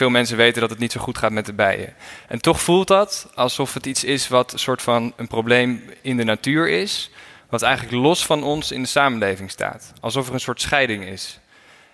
[0.00, 1.94] veel mensen weten dat het niet zo goed gaat met de bijen.
[2.28, 6.16] En toch voelt dat alsof het iets is wat een soort van een probleem in
[6.16, 7.10] de natuur is,
[7.48, 9.92] wat eigenlijk los van ons in de samenleving staat.
[10.00, 11.40] Alsof er een soort scheiding is.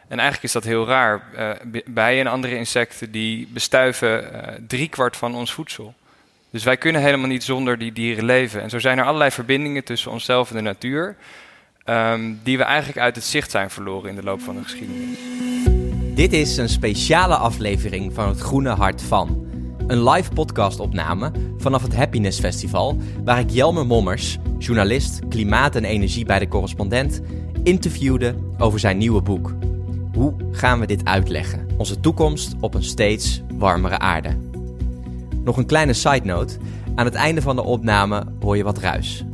[0.09, 1.23] En eigenlijk is dat heel raar.
[1.35, 5.95] Uh, bijen en andere insecten die bestuiven uh, driekwart van ons voedsel.
[6.51, 8.63] Dus wij kunnen helemaal niet zonder die dieren leven.
[8.63, 11.17] En zo zijn er allerlei verbindingen tussen onszelf en de natuur,
[11.85, 15.86] um, die we eigenlijk uit het zicht zijn verloren in de loop van de geschiedenis.
[16.17, 19.47] Dit is een speciale aflevering van het Groene Hart van.
[19.87, 26.25] Een live podcastopname vanaf het Happiness Festival, waar ik Jelmer Mommers, journalist klimaat en energie
[26.25, 27.21] bij de correspondent,
[27.63, 29.55] interviewde over zijn nieuwe boek.
[30.15, 31.67] Hoe gaan we dit uitleggen?
[31.77, 34.37] Onze toekomst op een steeds warmere aarde.
[35.45, 36.57] Nog een kleine side note.
[36.95, 39.25] Aan het einde van de opname hoor je wat ruis.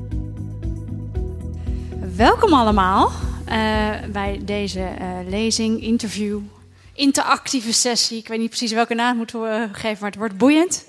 [2.16, 3.52] Welkom allemaal uh,
[4.12, 6.38] bij deze uh, lezing, interview,
[6.94, 8.18] interactieve sessie.
[8.18, 10.84] Ik weet niet precies welke naam moeten we geven, maar het wordt boeiend.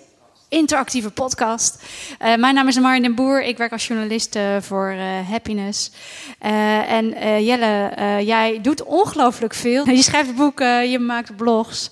[0.50, 1.84] Interactieve podcast.
[2.22, 3.44] Uh, mijn naam is Marijn den Boer.
[3.44, 4.94] Ik werk als journalist voor
[5.30, 5.92] Happiness.
[6.40, 7.10] en
[7.44, 7.92] Jelle,
[8.24, 9.90] jij doet ongelooflijk veel.
[9.90, 11.90] Je schrijft boeken, je maakt blogs.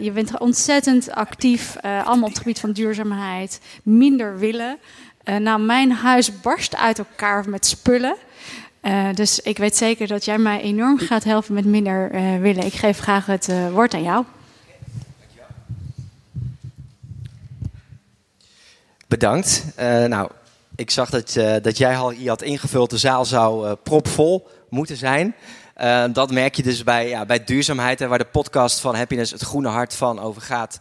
[0.00, 4.78] Je bent ontzettend actief, allemaal op het gebied van duurzaamheid, minder willen.
[5.38, 8.16] Nou, mijn huis barst uit elkaar met spullen.
[9.14, 12.64] Dus ik weet zeker dat jij mij enorm gaat helpen met minder willen.
[12.64, 14.24] Ik geef graag het woord aan jou.
[19.08, 19.64] Bedankt.
[20.06, 20.30] nou,
[20.76, 22.90] ik zag dat, dat jij al hier had ingevuld.
[22.90, 25.34] De zaal zou propvol moeten zijn.
[25.82, 29.32] Uh, dat merk je dus bij, ja, bij duurzaamheid, hè, waar de podcast van Happiness
[29.32, 30.78] het groene hart van over gaat.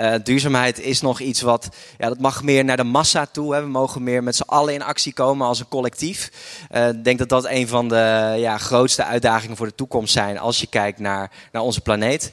[0.00, 1.68] Uh, duurzaamheid is nog iets wat,
[1.98, 3.54] ja, dat mag meer naar de massa toe.
[3.54, 3.60] Hè.
[3.60, 6.30] We mogen meer met z'n allen in actie komen als een collectief.
[6.70, 10.38] Uh, ik denk dat dat een van de ja, grootste uitdagingen voor de toekomst zijn
[10.38, 12.32] als je kijkt naar, naar onze planeet.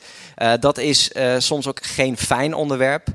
[0.59, 3.07] dat is soms ook geen fijn onderwerp.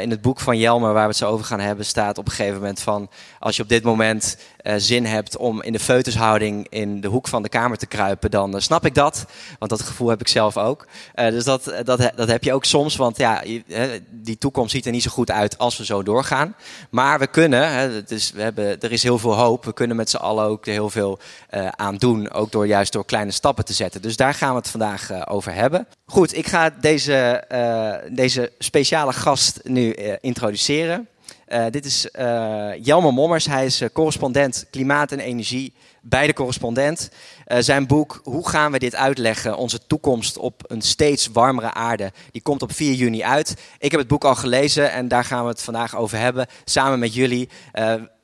[0.00, 2.32] In het boek van Jelmer, waar we het zo over gaan hebben, staat op een
[2.32, 3.10] gegeven moment van...
[3.38, 4.36] als je op dit moment
[4.66, 8.30] uh, zin hebt om in de feutushouding in de hoek van de kamer te kruipen...
[8.30, 9.26] dan uh, snap ik dat,
[9.58, 10.86] want dat gevoel heb ik zelf ook.
[11.14, 13.42] dus dat, dat, dat heb je ook soms, want ja,
[14.10, 16.54] die toekomst ziet er niet zo goed uit als we zo doorgaan.
[16.90, 18.02] Maar we kunnen, hè,
[18.34, 21.18] we hebben, er is heel veel hoop, we kunnen met z'n allen ook heel veel
[21.70, 22.30] aan doen.
[22.30, 24.02] Ook door juist door kleine stappen te zetten.
[24.02, 25.86] Dus daar gaan we het vandaag over hebben.
[26.06, 27.44] Goed, ik ga deze,
[28.12, 31.08] deze speciale gast nu introduceren.
[31.48, 33.46] Uh, dit is uh, Jelmer Mommers.
[33.46, 37.10] Hij is correspondent klimaat en energie bij de correspondent.
[37.58, 39.56] zijn boek Hoe gaan we dit uitleggen?
[39.56, 42.12] Onze toekomst op een steeds warmere aarde.
[42.30, 43.54] Die komt op 4 juni uit.
[43.78, 46.46] Ik heb het boek al gelezen en daar gaan we het vandaag over hebben.
[46.64, 47.48] Samen met jullie.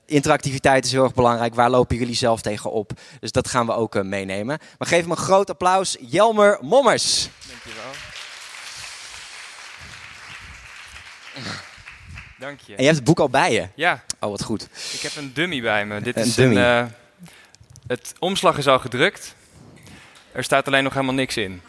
[0.07, 1.55] interactiviteit is heel erg belangrijk.
[1.55, 2.93] Waar lopen jullie zelf tegen op?
[3.21, 4.59] Dus dat gaan we ook meenemen.
[4.79, 5.97] Maar geef hem een groot applaus.
[6.01, 7.29] Jelmer Mommers.
[7.49, 7.91] Dankjewel.
[12.43, 12.75] Dank je.
[12.75, 13.69] En je hebt het boek al bij je?
[13.75, 14.03] Ja.
[14.21, 14.69] Oh, wat goed.
[14.93, 16.01] Ik heb een dummy bij me.
[16.01, 16.57] Dit een is dummy.
[16.57, 16.91] Een, uh,
[17.87, 19.35] het omslag is al gedrukt.
[20.33, 21.63] Er staat alleen nog helemaal niks in.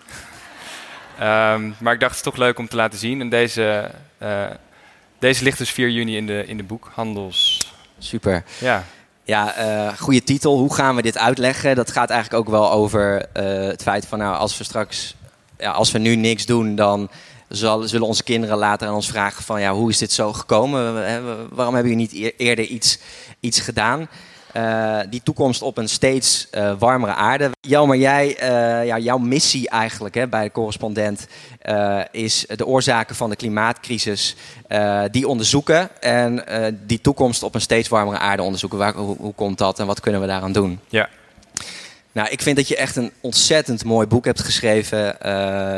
[1.21, 3.21] um, maar ik dacht het is toch leuk om te laten zien.
[3.21, 3.91] En deze,
[4.21, 4.45] uh,
[5.19, 7.71] deze ligt dus 4 juni in de, in de boekhandels.
[7.97, 8.43] Super.
[8.59, 8.83] Ja.
[9.23, 10.57] Ja, uh, goede titel.
[10.57, 11.75] Hoe gaan we dit uitleggen?
[11.75, 13.25] Dat gaat eigenlijk ook wel over
[13.69, 15.15] het feit van, nou, als we straks,
[15.57, 17.09] ja, als we nu niks doen, dan
[17.55, 20.93] zal, zullen onze kinderen later aan ons vragen van ja, hoe is dit zo gekomen?
[21.55, 22.99] Waarom hebben jullie niet eerder iets,
[23.39, 24.07] iets gedaan?
[24.57, 27.49] Uh, die toekomst op een steeds uh, warmere aarde.
[27.61, 31.27] Jelmer, jij, uh, ja, jouw missie eigenlijk hè, bij de correspondent
[32.11, 34.35] is de oorzaken van de klimaatcrisis
[35.11, 36.45] die onderzoeken en
[36.85, 38.77] die toekomst op een steeds warmere aarde onderzoeken.
[38.77, 40.79] Waar, hoe, hoe komt dat en wat kunnen we daaraan doen?
[40.89, 41.09] Ja.
[42.11, 45.15] Nou, ik vind dat je echt een ontzettend mooi boek hebt geschreven.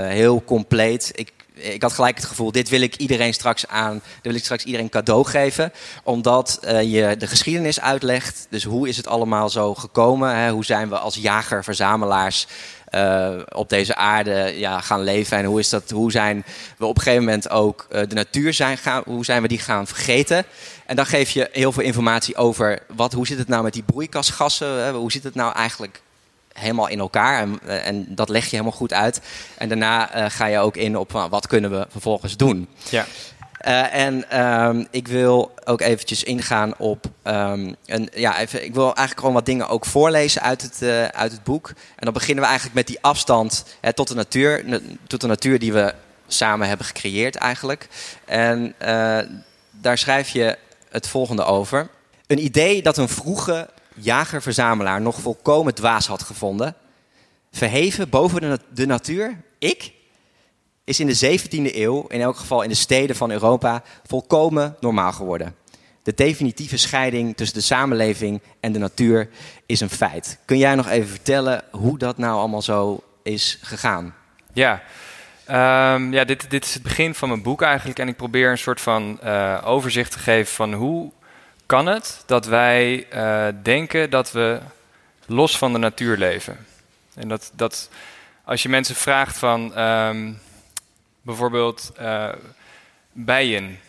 [0.10, 1.12] heel compleet.
[1.14, 4.44] Ik ik had gelijk het gevoel, dit wil ik iedereen straks aan, dit wil ik
[4.44, 5.72] straks iedereen cadeau geven.
[6.04, 8.48] Omdat uh, je de geschiedenis uitlegt.
[8.50, 10.36] Dus hoe is het allemaal zo gekomen?
[10.36, 10.52] Hè?
[10.52, 12.48] Hoe zijn we als jager-verzamelaars
[12.92, 15.38] uh, op deze aarde ja, gaan leven?
[15.38, 16.44] En hoe, is dat, hoe zijn
[16.78, 19.60] we op een gegeven moment ook uh, de natuur zijn gaan, hoe zijn we die
[19.60, 20.46] gaan vergeten?
[20.86, 23.84] En dan geef je heel veel informatie over wat, hoe zit het nou met die
[23.84, 24.84] broeikasgassen?
[24.84, 24.92] Hè?
[24.92, 26.02] Hoe zit het nou eigenlijk
[26.60, 27.42] helemaal in elkaar.
[27.42, 29.22] En, eh, en, dat leg je helemaal goed uit.
[29.58, 32.68] En daarna uh, ga je ook in op uh, wat kunnen we vervolgens doen.
[32.90, 33.06] Ja.
[33.68, 37.06] Uh, en um, ik wil ook eventjes ingaan op.
[37.24, 41.32] Um, een, ja, even, ik wil eigenlijk gewoon wat dingen ook voorlezen uit het, uit
[41.32, 41.68] het boek.
[41.70, 41.76] En
[42.06, 45.74] dan beginnen we eigenlijk met die afstand hè, tot, de natuur, tot de natuur die
[45.74, 45.94] we
[46.28, 47.88] samen hebben gecreëerd eigenlijk.
[48.26, 48.76] En
[49.72, 50.58] daar schrijf je
[50.90, 51.90] het volgende over.
[52.28, 56.76] Een idee dat een vroege jager-verzamelaar nog volkomen dwaas had gevonden.
[57.52, 59.94] Verheven boven de, natuur, ik?
[60.84, 65.12] is in de 17e eeuw, in elk geval in de steden van Europa, volkomen normaal
[65.12, 65.56] geworden.
[66.04, 69.30] De definitieve scheiding tussen de samenleving en de natuur
[69.66, 70.38] is een feit.
[70.46, 74.16] Kun jij nog even vertellen hoe dat nou allemaal zo is gegaan?
[74.54, 74.84] Ja,
[75.46, 78.00] Ehm, ja dit, dit is het begin van mijn boek eigenlijk.
[78.00, 81.12] En ik probeer een soort van uh, overzicht te geven van hoe
[81.66, 84.60] kan het dat wij uh, denken dat we
[85.26, 86.66] los van de natuur leven.
[87.14, 87.90] En dat, dat
[88.44, 90.40] als je mensen vraagt van um,
[91.22, 92.30] bijvoorbeeld uh,
[93.12, 93.80] bijen.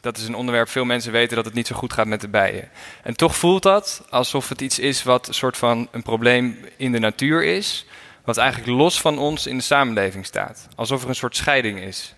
[0.00, 2.28] Dat is een onderwerp, veel mensen weten dat het niet zo goed gaat met de
[2.28, 2.70] bijen.
[3.02, 6.92] En toch voelt dat alsof het iets is wat een soort van een probleem in
[6.92, 7.86] de natuur is
[8.24, 10.68] wat eigenlijk los van ons in de samenleving staat.
[10.74, 12.14] Alsof er een soort scheiding is.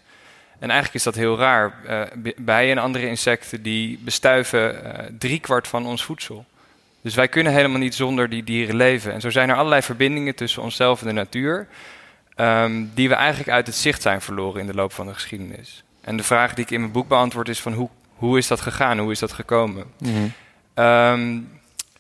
[0.59, 1.75] En eigenlijk is dat heel raar.
[1.89, 6.45] Uh, bijen en andere insecten die bestuiven uh, driekwart van ons voedsel.
[7.01, 9.12] Dus wij kunnen helemaal niet zonder die dieren leven.
[9.12, 11.67] En zo zijn er allerlei verbindingen tussen onszelf en de natuur,
[12.37, 15.85] um, die we eigenlijk uit het zicht zijn verloren in de loop van de geschiedenis.
[16.01, 18.61] En de vraag die ik in mijn boek beantwoord is van hoe, hoe is dat
[18.61, 19.85] gegaan, hoe is dat gekomen?
[19.99, 20.85] Mm -hmm.
[20.85, 21.49] um,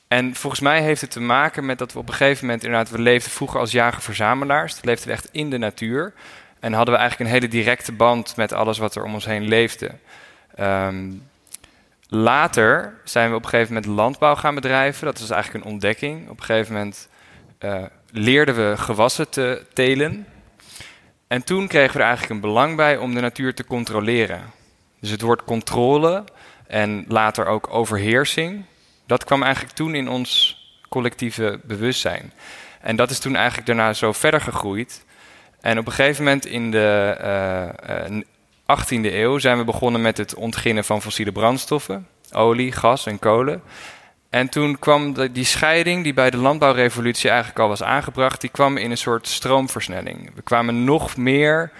[0.08, 2.90] en volgens mij heeft het te maken met dat we op een gegeven moment inderdaad,
[2.90, 4.78] we leefden vroeger als jager-verzamelaars.
[4.82, 6.12] leefden we echt in de natuur.
[6.64, 9.48] En hadden we eigenlijk een hele directe band met alles wat er om ons heen
[9.48, 9.90] leefde.
[10.60, 11.28] Um,
[12.08, 15.06] later zijn we op een gegeven moment landbouw gaan bedrijven.
[15.06, 16.28] Dat was eigenlijk een ontdekking.
[16.28, 17.08] Op een gegeven moment
[17.60, 20.26] uh, leerden we gewassen te telen.
[21.26, 24.42] En toen kregen we er eigenlijk een belang bij om de natuur te controleren.
[25.00, 26.24] Dus het woord controle
[26.66, 28.64] en later ook overheersing
[29.06, 30.58] dat kwam eigenlijk toen in ons
[30.88, 32.32] collectieve bewustzijn.
[32.80, 35.03] En dat is toen eigenlijk daarna zo verder gegroeid.
[35.64, 37.16] En op een gegeven moment in de
[37.80, 38.22] uh, uh,
[39.08, 43.62] 18e eeuw zijn we begonnen met het ontginnen van fossiele brandstoffen, olie, gas en kolen.
[44.30, 48.76] En toen kwam die scheiding, die bij de landbouwrevolutie eigenlijk al was aangebracht, die kwam
[48.76, 50.30] in een soort stroomversnelling.
[50.34, 51.70] We kwamen nog meer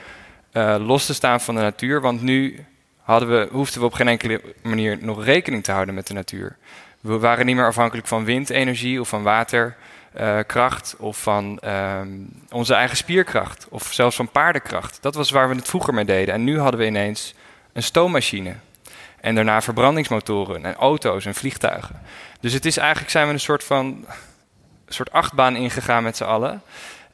[0.53, 2.65] uh, los te staan van de natuur, want nu
[3.03, 6.57] hadden we, hoefden we op geen enkele manier nog rekening te houden met de natuur.
[7.01, 9.83] We waren niet meer afhankelijk van windenergie of van waterkracht
[10.21, 10.69] uh,
[10.99, 14.99] of van um, onze eigen spierkracht of zelfs van paardenkracht.
[15.01, 16.35] Dat was waar we het vroeger mee deden.
[16.35, 17.35] En nu hadden we ineens
[17.73, 18.55] een stoommachine.
[19.21, 22.01] En daarna verbrandingsmotoren en auto's en vliegtuigen.
[22.41, 23.87] Dus het is eigenlijk zijn we een soort van
[24.87, 26.63] een soort achtbaan ingegaan met z'n allen.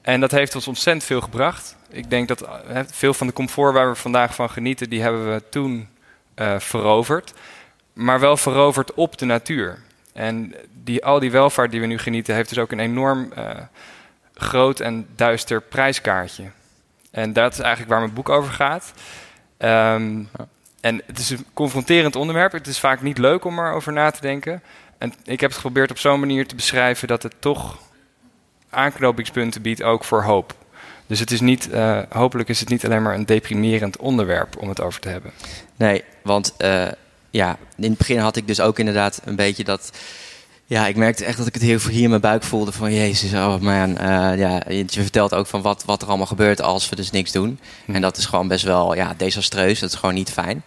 [0.02, 1.76] En dat heeft ons ontzettend veel gebracht.
[1.88, 5.32] Ik denk dat he, veel van de comfort waar we vandaag van genieten, die hebben
[5.32, 5.88] we toen
[6.36, 7.32] uh, veroverd
[7.92, 9.78] maar wel veroverd op de natuur.
[10.12, 10.54] En
[10.84, 13.50] die, al die welvaart die we nu genieten, heeft dus ook een enorm uh,
[14.34, 16.44] groot en duister prijskaartje.
[17.10, 18.92] En dat is eigenlijk waar mijn boek over gaat.
[19.58, 20.28] Um,
[20.80, 22.52] en het is een confronterend onderwerp.
[22.52, 24.62] Het is vaak niet leuk om erover na te denken.
[24.98, 27.78] En ik heb het geprobeerd op zo'n manier te beschrijven dat het toch
[28.70, 30.54] aanknopingspunten biedt ook voor hoop.
[31.06, 34.68] Dus het is niet, uh, hopelijk is het niet alleen maar een deprimerend onderwerp om
[34.68, 35.32] het over te hebben.
[35.76, 36.88] Nee, want uh,
[37.30, 39.90] ja, in het begin had ik dus ook inderdaad een beetje dat.
[40.66, 43.32] Ja, ik merkte echt dat ik het heel hier in mijn buik voelde van Jezus,
[43.32, 43.90] oh man.
[43.90, 47.32] Uh, ja, je vertelt ook van wat, wat er allemaal gebeurt als we dus niks
[47.32, 47.60] doen.
[47.84, 47.94] Hm.
[47.94, 49.80] En dat is gewoon best wel ja, desastreus.
[49.80, 50.62] Dat is gewoon niet fijn.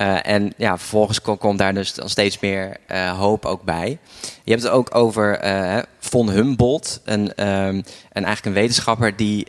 [0.00, 3.98] Uh, en ja, vervolgens komt kom daar dus dan steeds meer uh, hoop ook bij.
[4.44, 5.40] Je hebt het ook over
[5.98, 9.46] von Humboldt, een, um, en eigenlijk een wetenschapper die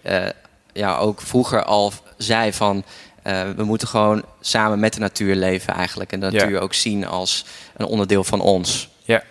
[0.74, 2.84] ja, ook vroeger al zei van
[3.30, 6.12] uh, we moeten gewoon samen met de natuur leven eigenlijk.
[6.12, 6.60] En de natuur ja.
[6.60, 7.46] ook zien als
[7.78, 8.90] een onderdeel van ons.
[9.04, 9.24] Ja.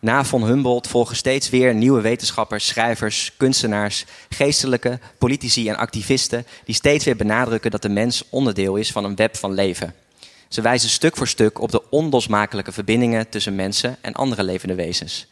[0.00, 6.74] Na von Humboldt volgen steeds weer nieuwe wetenschappers, schrijvers, kunstenaars, geestelijke, politici en activisten die
[6.74, 9.94] steeds weer benadrukken dat de mens onderdeel is van een web van leven.
[10.48, 15.26] Ze wijzen stuk voor stuk op de onlosmakelijke verbindingen tussen mensen en andere levende wezens.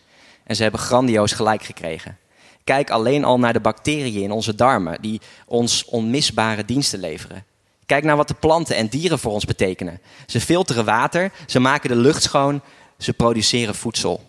[0.45, 2.19] En ze hebben grandioos gelijk gekregen.
[2.65, 7.45] Kijk alleen al naar de bacteriën in onze darmen die ons onmisbare diensten leveren.
[7.87, 10.01] Kijk naar wat de planten en dieren voor ons betekenen.
[10.27, 12.61] Ze filteren water, ze maken de lucht schoon,
[12.99, 14.23] ze produceren voedsel.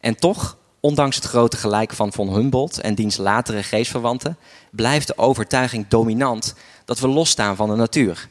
[0.00, 4.38] En toch, ondanks het grote gelijk van von Humboldt en diens latere geestverwanten,
[4.70, 8.28] blijft de overtuiging dominant dat we losstaan van de natuur.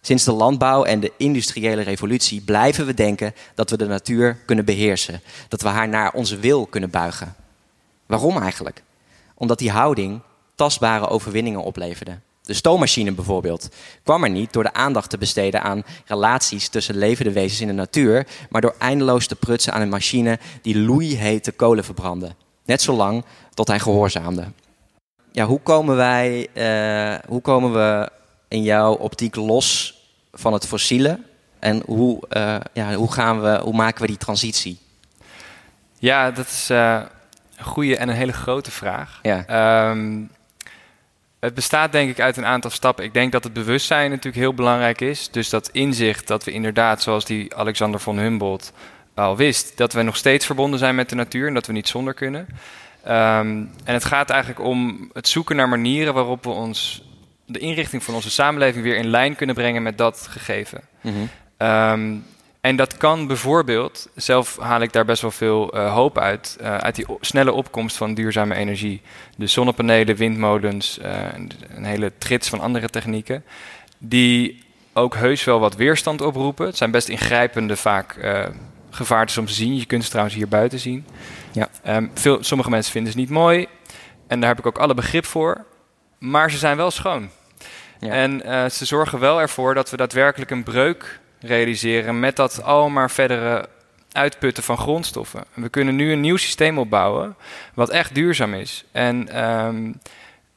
[0.00, 4.64] Sinds de landbouw en de industriële revolutie blijven we denken dat we de natuur kunnen
[4.64, 7.34] beheersen, dat we haar naar onze wil kunnen buigen.
[8.06, 8.82] Waarom eigenlijk?
[9.34, 10.20] Omdat die houding
[10.54, 12.18] tastbare overwinningen opleverde.
[12.46, 13.68] De stoommachine bijvoorbeeld
[14.02, 17.72] kwam er niet door de aandacht te besteden aan relaties tussen levende wezens in de
[17.72, 22.34] natuur, maar door eindeloos te prutsen aan een machine die loeihete kolen verbrandde.
[22.64, 23.24] Net zolang
[23.54, 24.44] tot hij gehoorzaamde.
[25.32, 28.10] Ja, hoe komen wij, uh, hoe komen we
[28.48, 29.98] in jouw optiek los
[30.32, 31.20] van het fossiele?
[31.58, 34.78] En hoe, uh, ja, hoe, gaan we, hoe maken we die transitie?
[35.98, 37.00] Ja, dat is uh,
[37.56, 39.18] een goede en een hele grote vraag.
[39.22, 39.90] Ja.
[39.90, 40.30] Um,
[41.44, 43.04] Het bestaat denk ik uit een aantal stappen.
[43.04, 45.30] Ik denk dat het bewustzijn natuurlijk heel belangrijk is.
[45.30, 48.72] Dus dat inzicht dat we inderdaad, zoals die Alexander von Humboldt
[49.14, 51.88] al wist, dat we nog steeds verbonden zijn met de natuur en dat we niet
[51.88, 52.46] zonder kunnen.
[53.02, 57.02] Ehm, en het gaat eigenlijk om het zoeken naar manieren waarop we ons
[57.46, 60.80] de inrichting van onze samenleving weer in lijn kunnen brengen met dat gegeven.
[61.56, 62.16] Ehm,
[62.64, 66.76] en dat kan bijvoorbeeld, zelf haal ik daar best wel veel eh, hoop uit, uh,
[66.76, 69.02] uit die snelle opkomst van duurzame energie.
[69.36, 71.06] Dus zonnepanelen, windmolens, uh,
[71.68, 73.44] een hele trits van andere technieken,
[73.98, 76.66] die ook heus wel wat weerstand oproepen.
[76.66, 78.16] Het zijn best ingrijpende, vaak
[78.90, 79.76] gevaartes om te zien.
[79.76, 81.06] Je kunt ze trouwens hier buiten zien.
[81.52, 81.68] Ja.
[81.86, 83.66] Um, veel, sommige mensen vinden ze niet mooi
[84.26, 85.64] en daar heb ik ook alle begrip voor,
[86.18, 87.30] maar ze zijn wel schoon.
[88.00, 88.12] Ja.
[88.12, 88.40] En
[88.70, 93.68] ze zorgen wel ervoor dat we daadwerkelijk een breuk realiseren met dat al maar verdere
[94.12, 95.44] uitputten van grondstoffen.
[95.54, 97.36] We kunnen nu een nieuw systeem opbouwen
[97.74, 98.84] wat echt duurzaam is.
[98.92, 100.00] En um,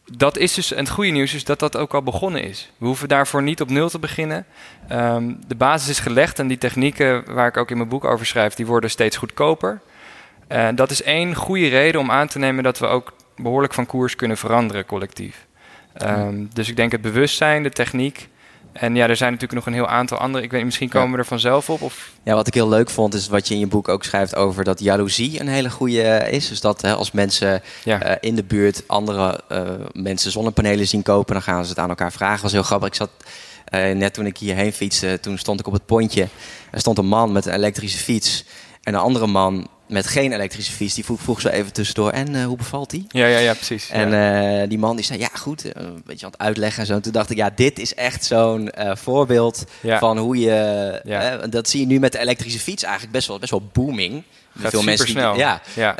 [0.05, 2.71] dat is dus, en het goede nieuws is dat dat ook al begonnen is.
[2.77, 4.45] We hoeven daarvoor niet op nul te beginnen.
[4.91, 8.25] Um, de basis is gelegd en die technieken waar ik ook in mijn boek over
[8.25, 9.81] schrijf, die worden steeds goedkoper.
[10.47, 13.85] En dat is één goede reden om aan te nemen dat we ook behoorlijk van
[13.85, 15.45] koers kunnen veranderen collectief.
[16.01, 18.27] Um, dus ik denk het bewustzijn, de techniek
[18.79, 20.43] en ja, er zijn natuurlijk nog een heel aantal andere.
[20.43, 21.81] Ik weet misschien komen we er vanzelf op.
[21.81, 22.11] Of...
[22.23, 24.63] Ja, wat ik heel leuk vond, is wat je in je boek ook schrijft over
[24.63, 26.47] dat jaloezie een hele goede is.
[26.47, 28.09] Dus dat hè, als mensen ja.
[28.09, 31.89] uh, in de buurt andere uh, mensen zonnepanelen zien kopen, dan gaan ze het aan
[31.89, 32.33] elkaar vragen.
[32.33, 32.87] Dat was heel grappig.
[32.87, 33.09] Ik zat
[33.73, 36.27] uh, net toen ik hierheen fietste, toen stond ik op het pontje.
[36.71, 38.45] Er stond een man met een elektrische fiets.
[38.83, 42.11] En een andere man met geen elektrische fiets, die vroeg, vroeg zo even tussendoor.
[42.11, 43.05] En uh, hoe bevalt die?
[43.09, 43.89] Ja, ja, ja, precies.
[43.89, 44.61] En ja.
[44.61, 46.93] Uh, die man die zei, ja goed, uh, een beetje aan het uitleggen en zo.
[46.93, 49.99] En toen dacht ik, ja, dit is echt zo'n voorbeeld ja.
[49.99, 51.47] van hoe je...
[51.49, 54.23] dat zie je nu met de elektrische fiets eigenlijk best wel, best wel booming.
[54.59, 55.33] Gaat veel mensen snel.
[55.33, 55.95] Die, ja, ja.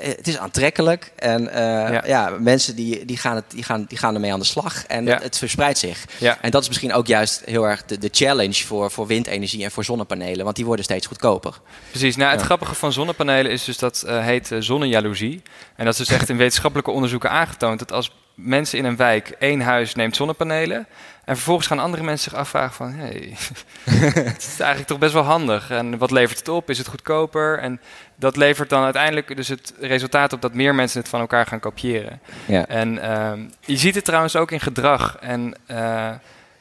[0.00, 2.06] het is aantrekkelijk en ja.
[2.06, 2.36] ja.
[2.38, 5.22] mensen die, die, gaan het, die, gaan, die gaan ermee aan de slag en het,
[5.22, 6.04] het, verspreidt zich.
[6.18, 6.38] Ja.
[6.40, 9.70] En dat is misschien ook juist heel erg de, de challenge voor, voor windenergie en
[9.70, 11.60] voor zonnepanelen, want die worden steeds goedkoper.
[11.90, 12.16] Precies.
[12.16, 15.42] Nou, het grappige van zonnepanelen is dus dat heet zonnejaloezie.
[15.76, 19.28] En dat is dus echt in wetenschappelijke onderzoeken aangetoond dat als mensen in een wijk
[19.38, 20.86] één huis neemt zonnepanelen.
[21.24, 22.92] En vervolgens gaan andere mensen zich afvragen van...
[22.92, 23.36] Hey,
[24.34, 25.70] het is eigenlijk toch best wel handig.
[25.70, 26.70] En wat levert het op?
[26.70, 27.58] Is het goedkoper?
[27.58, 27.80] En
[28.16, 30.40] dat levert dan uiteindelijk dus het resultaat op...
[30.42, 32.20] dat meer mensen het van elkaar gaan kopiëren.
[32.46, 32.66] Ja.
[32.66, 35.16] En uh, je ziet het trouwens ook in gedrag.
[35.20, 36.10] En uh,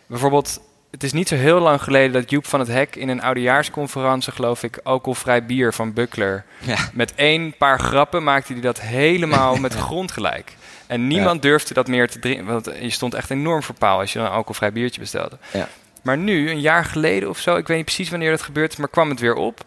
[0.05, 0.61] bijvoorbeeld...
[0.91, 4.31] Het is niet zo heel lang geleden dat Joep van het Hek in een oudejaarsconferentie,
[4.31, 6.45] geloof ik, alcoholvrij bier van Buckler.
[6.59, 6.77] Ja.
[6.93, 10.53] Met één paar grappen maakte hij dat helemaal met de grond gelijk.
[10.87, 11.49] En niemand ja.
[11.49, 12.45] durfde dat meer te drinken.
[12.45, 15.37] Want je stond echt enorm voor paal als je een alcoholvrij biertje bestelde.
[15.53, 15.67] Ja.
[16.03, 18.77] Maar nu, een jaar geleden of zo, ik weet niet precies wanneer dat gebeurd is,
[18.77, 19.65] maar kwam het weer op.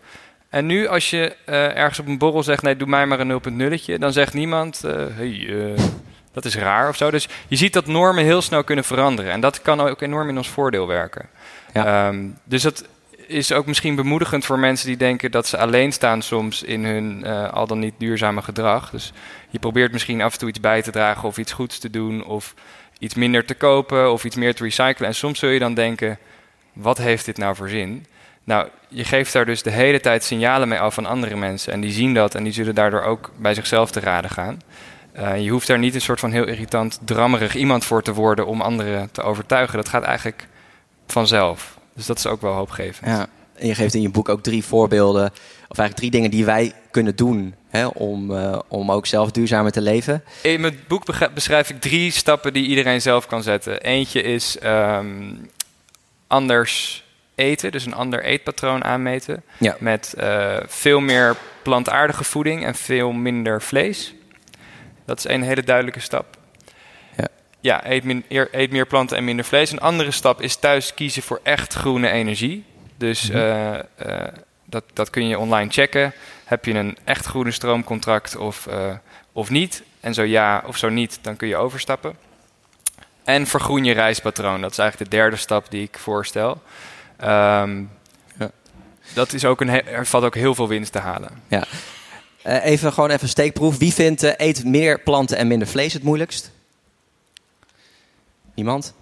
[0.48, 3.40] En nu, als je uh, ergens op een borrel zegt: nee, doe mij maar een
[3.72, 5.78] 0.0'tje, dan zegt niemand: uh, hey, uh,
[6.32, 7.10] dat is raar of zo.
[7.10, 9.32] Dus je ziet dat normen heel snel kunnen veranderen.
[9.32, 11.28] En dat kan ook enorm in ons voordeel werken.
[11.72, 12.08] Ja.
[12.08, 12.84] Um, dus dat
[13.28, 17.22] is ook misschien bemoedigend voor mensen die denken dat ze alleen staan soms in hun
[17.24, 18.90] uh, al dan niet duurzame gedrag.
[18.90, 19.12] Dus
[19.50, 22.24] je probeert misschien af en toe iets bij te dragen of iets goeds te doen
[22.24, 22.54] of
[22.98, 25.08] iets minder te kopen of iets meer te recyclen.
[25.08, 26.18] En soms zul je dan denken,
[26.72, 28.06] wat heeft dit nou voor zin?
[28.44, 31.72] Nou, je geeft daar dus de hele tijd signalen mee af aan andere mensen.
[31.72, 34.60] En die zien dat en die zullen daardoor ook bij zichzelf te raden gaan.
[35.18, 38.46] Uh, je hoeft daar niet een soort van heel irritant, drammerig iemand voor te worden
[38.46, 39.76] om anderen te overtuigen.
[39.76, 40.46] Dat gaat eigenlijk
[41.06, 41.77] vanzelf.
[41.98, 43.10] Dus dat is ook wel hoopgevend.
[43.10, 45.24] Ja, en je geeft in je boek ook drie voorbeelden,
[45.68, 49.72] of eigenlijk drie dingen die wij kunnen doen hè, om, uh, om ook zelf duurzamer
[49.72, 50.24] te leven.
[50.42, 53.80] In mijn boek beschrijf ik drie stappen die iedereen zelf kan zetten.
[53.80, 55.50] Eentje is um,
[56.26, 59.42] anders eten, dus een ander eetpatroon aanmeten.
[59.58, 59.76] Ja.
[59.80, 64.14] Met uh, veel meer plantaardige voeding en veel minder vlees.
[65.04, 66.37] Dat is een hele duidelijke stap.
[67.60, 69.70] Ja, eet, min, eet, meer planten en minder vlees.
[69.70, 72.64] Een andere stap is thuis kiezen voor echt groene energie.
[72.96, 73.42] Dus mm-hmm.
[73.42, 74.22] uh, uh,
[74.64, 76.12] dat, dat kun je online checken.
[76.44, 78.94] Heb je een echt groene stroomcontract of, uh,
[79.32, 79.82] of niet?
[80.00, 82.16] En zo ja of zo niet, dan kun je overstappen.
[83.24, 84.60] En vergroen je reispatroon.
[84.60, 86.62] Dat is eigenlijk de derde stap die ik voorstel.
[87.24, 87.90] Um,
[88.38, 88.50] ja.
[89.14, 91.42] Dat is ook een er valt ook heel veel winst te halen.
[91.48, 91.64] Ja.
[92.42, 93.78] Even gewoon even steekproef.
[93.78, 96.50] Wie vindt eet meer planten en minder vlees het moeilijkst?
[98.58, 98.94] Niemand?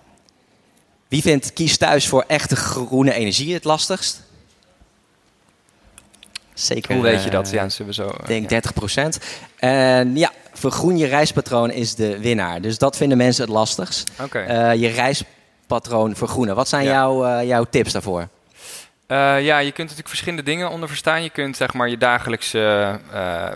[1.08, 4.22] Wie vindt kies thuis voor echte groene energie het lastigst?
[6.54, 6.94] Zeker.
[6.94, 7.50] Hoe weet je dat?
[7.50, 8.08] Ja, zullen we zo.
[8.08, 9.18] Ik denk 30 procent.
[9.56, 12.60] En ja, vergroen je reispatroon is de winnaar.
[12.60, 14.10] Dus dat vinden mensen het lastigst.
[14.20, 14.72] Okay.
[14.72, 16.54] Uh, je reispatroon vergroenen.
[16.54, 16.90] Wat zijn ja.
[16.90, 18.20] jouw, uh, jouw tips daarvoor?
[18.20, 21.22] Uh, ja, je kunt natuurlijk verschillende dingen onder verstaan.
[21.22, 22.98] Je kunt zeg maar je dagelijkse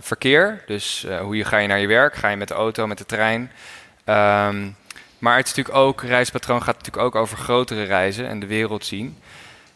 [0.00, 0.62] verkeer.
[0.66, 2.14] Dus hoe je, ga je naar je werk?
[2.14, 3.50] Ga je met de auto, met de trein?
[4.06, 4.76] Um,
[5.20, 8.84] Maar het is natuurlijk ook, reispatroon gaat natuurlijk ook over grotere reizen en de wereld
[8.84, 9.18] zien.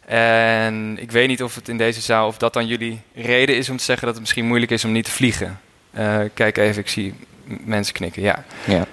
[0.07, 3.69] En ik weet niet of het in deze zaal, of dat dan jullie reden is
[3.69, 5.61] om te zeggen dat het misschien moeilijk is om niet te vliegen.
[5.99, 8.23] Uh, kijk even, ik zie mensen knikken.
[8.23, 8.45] Ja.
[8.65, 8.87] Ja.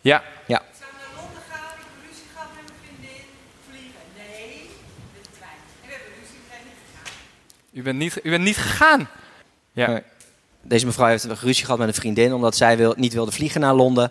[0.00, 0.22] Ja.
[0.46, 0.62] ja.
[0.78, 3.22] Zou naar Londen gaan, ik heb ruzie gehad met mijn vriendin,
[3.68, 4.00] vliegen.
[4.16, 4.70] Nee,
[5.14, 5.58] met de trein.
[5.82, 7.12] En we hebben ruzie, we zijn niet gegaan.
[7.72, 9.08] U bent niet, u bent niet gegaan.
[9.72, 9.86] Ja.
[9.86, 10.02] Nee.
[10.68, 13.60] Deze mevrouw heeft een ruzie gehad met een vriendin omdat zij wil, niet wilde vliegen
[13.60, 14.10] naar Londen.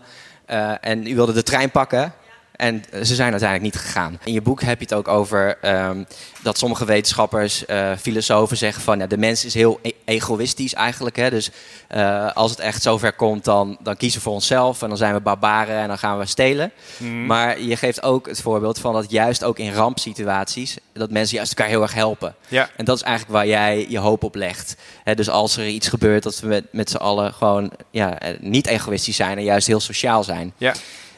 [0.50, 2.13] Uh, en u wilde de trein pakken.
[2.57, 4.19] En ze zijn uiteindelijk niet gegaan.
[4.24, 6.05] In je boek heb je het ook over um,
[6.45, 11.15] dat sommige wetenschappers, uh, filosofen zeggen van ja, de mens is heel e egoïstisch eigenlijk.
[11.15, 11.29] Hè?
[11.29, 11.51] Dus
[11.95, 15.13] uh, als het echt zover komt, dan, dan kiezen we voor onszelf en dan zijn
[15.13, 16.71] we barbaren en dan gaan we stelen.
[16.97, 17.25] Mm.
[17.25, 21.51] Maar je geeft ook het voorbeeld van dat juist ook in rampsituaties, dat mensen juist
[21.51, 22.35] elkaar heel erg helpen.
[22.47, 22.69] Ja.
[22.75, 24.75] En dat is eigenlijk waar jij je hoop op legt.
[25.03, 25.15] Hè?
[25.15, 29.15] Dus als er iets gebeurt, dat we met, met z'n allen gewoon ja, niet egoïstisch
[29.15, 30.53] zijn en juist heel sociaal zijn.
[30.57, 30.74] Ja.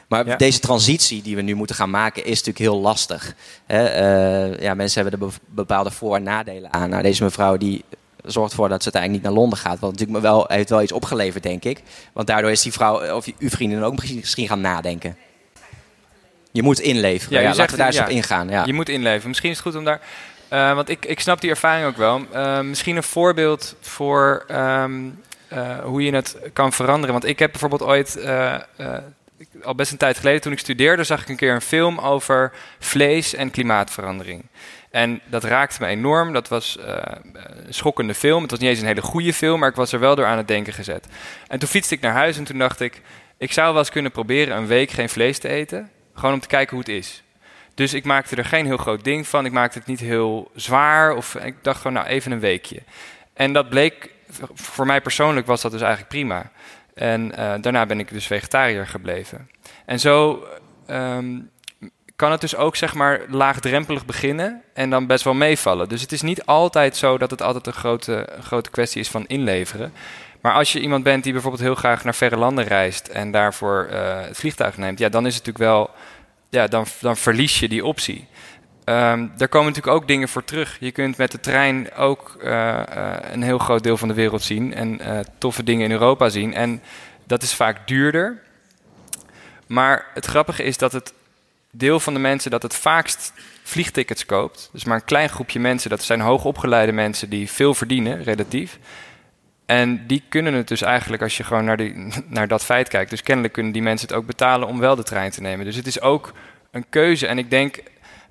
[0.08, 0.36] Maar Ja.
[0.36, 3.34] deze transitie die we nu moeten gaan maken is natuurlijk heel lastig.
[3.66, 6.90] Hè, eh, ja, mensen hebben er be- bepaalde voor- en nadelen aan.
[6.90, 7.84] Nou, deze mevrouw die
[8.24, 9.80] zorgt ervoor dat ze uiteindelijk niet naar Londen gaat.
[9.80, 11.82] Wat natuurlijk wel, heeft wel iets opgeleverd, denk ik.
[12.14, 15.18] Want daardoor is die vrouw, of uw vriendin ook misschien- gaan nadenken.
[16.52, 17.42] Je moet inleveren.
[17.42, 18.50] Ja, laten we daar eens op ingaan.
[18.50, 18.66] Ja.
[18.66, 19.28] Je moet inleven.
[19.28, 20.02] Misschien is het goed om daar.
[20.48, 22.22] eh, want ik, ik snap die ervaring ook wel.
[22.32, 24.94] Eh, misschien een voorbeeld voor ehm,
[25.48, 27.12] eh, hoe je het kan veranderen.
[27.12, 28.18] Want ik heb bijvoorbeeld ooit.
[29.64, 32.52] Al best een tijd geleden, toen ik studeerde, zag ik een keer een film over
[32.80, 34.46] vlees en klimaatverandering.
[34.90, 36.34] En dat raakte me enorm.
[36.34, 36.98] Dat was eh,
[37.66, 38.42] een schokkende film.
[38.42, 40.38] Het was niet eens een hele goede film, maar ik was er wel door aan
[40.38, 41.08] het denken gezet.
[41.48, 43.02] En toen fietste ik naar huis en toen dacht ik,
[43.38, 45.92] ik zou wel eens kunnen proberen een week geen vlees te eten.
[46.14, 47.24] Gewoon om te kijken hoe het is.
[47.74, 49.46] Dus ik maakte er geen heel groot ding van.
[49.46, 51.16] Ik maakte het niet heel zwaar.
[51.16, 52.82] Of ik dacht gewoon, nou, even een weekje.
[53.34, 54.10] En dat bleek,
[54.54, 56.52] voor mij persoonlijk was dat dus eigenlijk prima.
[56.98, 59.50] En eh, daarna ben ik dus vegetariër gebleven.
[59.86, 60.48] En zo
[60.86, 61.39] ehm,
[62.16, 65.89] kan het dus ook, zeg maar, laagdrempelig beginnen en dan best wel meevallen.
[65.89, 69.26] Dus het is niet altijd zo dat het altijd een grote, grote kwestie is van
[69.28, 69.93] inleveren.
[70.41, 73.88] Maar als je iemand bent die bijvoorbeeld heel graag naar verre landen reist en daarvoor
[73.91, 75.89] eh, het vliegtuig neemt, ja, dan is het natuurlijk wel,
[76.50, 78.28] ja, dan, dan verlies je die optie.
[78.88, 80.78] Ehm, daar komen natuurlijk ook dingen voor terug.
[80.80, 84.41] Je kunt met de trein ook eh, eh, een heel groot deel van de wereld
[84.41, 86.54] zien en eh, toffe dingen in Europa zien.
[86.54, 86.82] En
[87.23, 88.41] dat is vaak duurder.
[89.65, 91.13] Maar het grappige is dat het
[91.71, 95.89] deel van de mensen dat het vaakst vliegtickets koopt, dus maar een klein groepje mensen,
[95.89, 98.80] dat zijn hoogopgeleide mensen die veel verdienen, relatief.
[99.65, 103.10] En die kunnen het dus eigenlijk, als je gewoon naar, die, naar dat feit kijkt,
[103.10, 105.65] dus kennelijk kunnen die mensen het ook betalen om wel de trein te nemen.
[105.65, 106.34] Dus het is ook
[106.71, 107.28] een keuze.
[107.28, 107.80] En ik denk,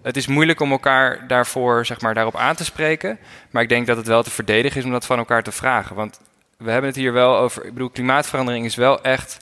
[0.07, 3.19] het is moeilijk om elkaar daarvoor, zeg maar, daarop aan te spreken.
[3.51, 5.97] Maar ik denk dat het wel te verdedigen is om dat van elkaar te vragen.
[5.97, 6.21] Want
[6.59, 9.39] we hebben het hier wel over, ik bedoel, klimaatverandering is wel echt,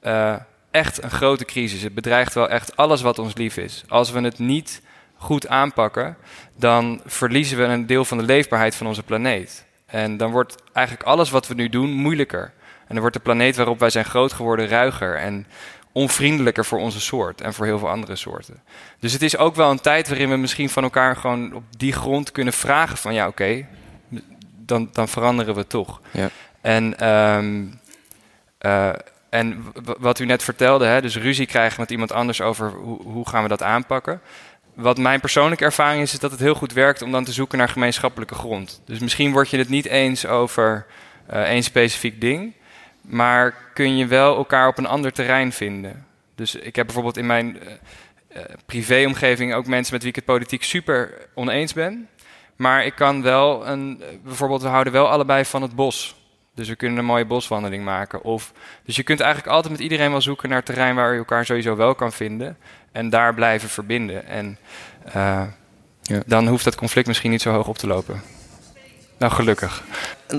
[0.00, 0.34] eh,
[0.70, 1.82] echt een grote crisis.
[1.82, 3.84] Het bedreigt wel echt alles wat ons lief is.
[3.88, 4.82] Als we het niet
[5.16, 6.16] goed aanpakken,
[6.56, 9.64] dan verliezen we een deel van de leefbaarheid van onze planeet.
[9.86, 12.52] En dan wordt eigenlijk alles wat we nu doen moeilijker.
[12.80, 15.46] En dan wordt de planeet waarop wij zijn groot geworden ruiger en
[15.92, 18.62] onvriendelijker voor onze soort en voor heel veel andere soorten.
[18.98, 21.92] Dus het is ook wel een tijd waarin we misschien van elkaar gewoon op die
[21.92, 23.66] grond kunnen vragen van ja oké,
[24.56, 26.00] dan, dan veranderen we toch.
[26.10, 26.28] Ja.
[26.60, 27.64] En, ehm,
[28.58, 28.92] eh,
[29.30, 29.64] en
[29.98, 33.42] wat u net vertelde, hè, dus ruzie krijgen met iemand anders over hoe, hoe gaan
[33.42, 34.20] we dat aanpakken.
[34.74, 37.58] Wat mijn persoonlijke ervaring is, is dat het heel goed werkt om dan te zoeken
[37.58, 38.82] naar gemeenschappelijke grond.
[38.84, 40.86] Dus misschien word je het niet eens over
[41.26, 42.54] eh, één specifiek ding,
[43.02, 46.06] maar kun je wel elkaar op een ander terrein vinden.
[46.34, 47.72] Dus ik heb bijvoorbeeld in mijn eh,
[48.28, 52.08] eh, privéomgeving ook mensen met wie ik het politiek super oneens ben.
[52.56, 54.02] Maar ik kan wel een.
[54.02, 56.20] eh, Bijvoorbeeld, we houden wel allebei van het bos.
[56.54, 58.22] Dus we kunnen een mooie boswandeling maken.
[58.22, 58.52] Of,
[58.84, 61.76] dus je kunt eigenlijk altijd met iedereen wel zoeken naar terrein waar je elkaar sowieso
[61.76, 62.56] wel kan vinden.
[62.92, 64.26] En daar blijven verbinden.
[64.26, 64.58] En
[65.12, 65.52] Ja.
[66.26, 68.22] dan hoeft dat conflict misschien niet zo hoog op te lopen.
[69.22, 69.82] Nou, gelukkig.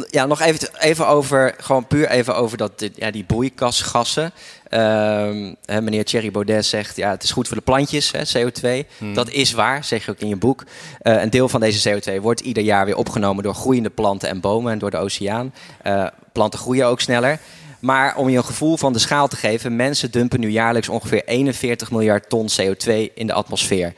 [0.09, 4.31] Ja, nog even, even over, gewoon puur even over dat, ja, die broeikasgassen.
[4.69, 8.87] Ehm, meneer Thierry Baudet zegt, ja, het is goed voor de plantjes, hè, CO2.
[8.97, 9.13] Hmm.
[9.13, 10.63] Dat is waar, zeg je ook in je boek.
[10.99, 14.39] Eh, een deel van deze CO2 wordt ieder jaar weer opgenomen door groeiende planten en
[14.39, 15.53] bomen en door de oceaan.
[15.81, 17.39] Eh, planten groeien ook sneller.
[17.79, 21.23] Maar om je een gevoel van de schaal te geven, mensen dumpen nu jaarlijks ongeveer
[21.25, 23.93] 41 miljard ton CO2 in de atmosfeer.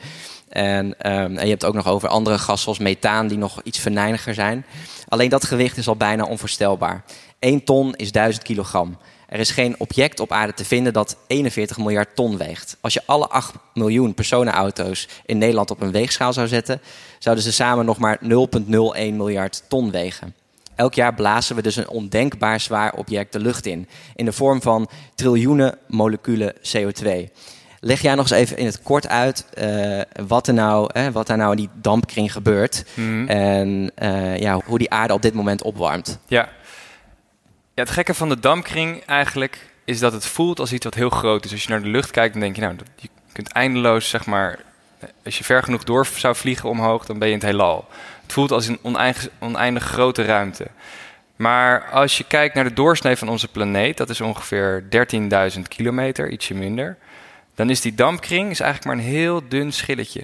[0.56, 3.62] En, ehm, en je hebt het ook nog over andere gassen zoals methaan, die nog
[3.64, 4.66] iets venijniger zijn.
[5.08, 7.04] Alleen dat gewicht is al bijna onvoorstelbaar.
[7.40, 8.98] 1 ton is 1000 kilogram.
[9.28, 12.78] Er is geen object op aarde te vinden dat 41 miljard ton weegt.
[12.82, 16.82] Als je alle 8 miljoen personenauto's in Nederland op een weegschaal zou zetten,
[17.20, 20.36] zouden ze samen nog maar 0,01 miljard ton wegen.
[20.76, 23.88] elk jaar blazen we dus een ondenkbaar zwaar object de lucht in.
[24.16, 27.30] In de vorm van triljoenen moleculen CO2.
[27.86, 31.30] Leg jij nog eens even in het kort uit eh, wat, er nou, hè, wat
[31.30, 32.86] er nou in die dampkring gebeurt.
[32.94, 33.28] Mhm.
[33.28, 36.20] En eh, ja, hoe die aarde op dit moment opwarmt.
[36.28, 36.50] Ja.
[37.74, 41.10] ja, het gekke van de dampkring eigenlijk is dat het voelt als iets wat heel
[41.10, 41.52] groot is.
[41.52, 44.60] Als je naar de lucht kijkt, dan denk je, nou, je kunt eindeloos, zeg maar,
[45.26, 47.88] als je ver genoeg door zou vliegen omhoog, dan ben je in het heelal.
[48.22, 50.68] Het voelt als een oneindig, oneindig grote ruimte.
[51.36, 54.84] Maar als je kijkt naar de doorsnee van onze planeet, dat is ongeveer
[55.56, 56.98] 13.000 kilometer, ietsje minder,
[57.56, 60.24] dan is die dampkring is eigenlijk maar een heel dun schilletje.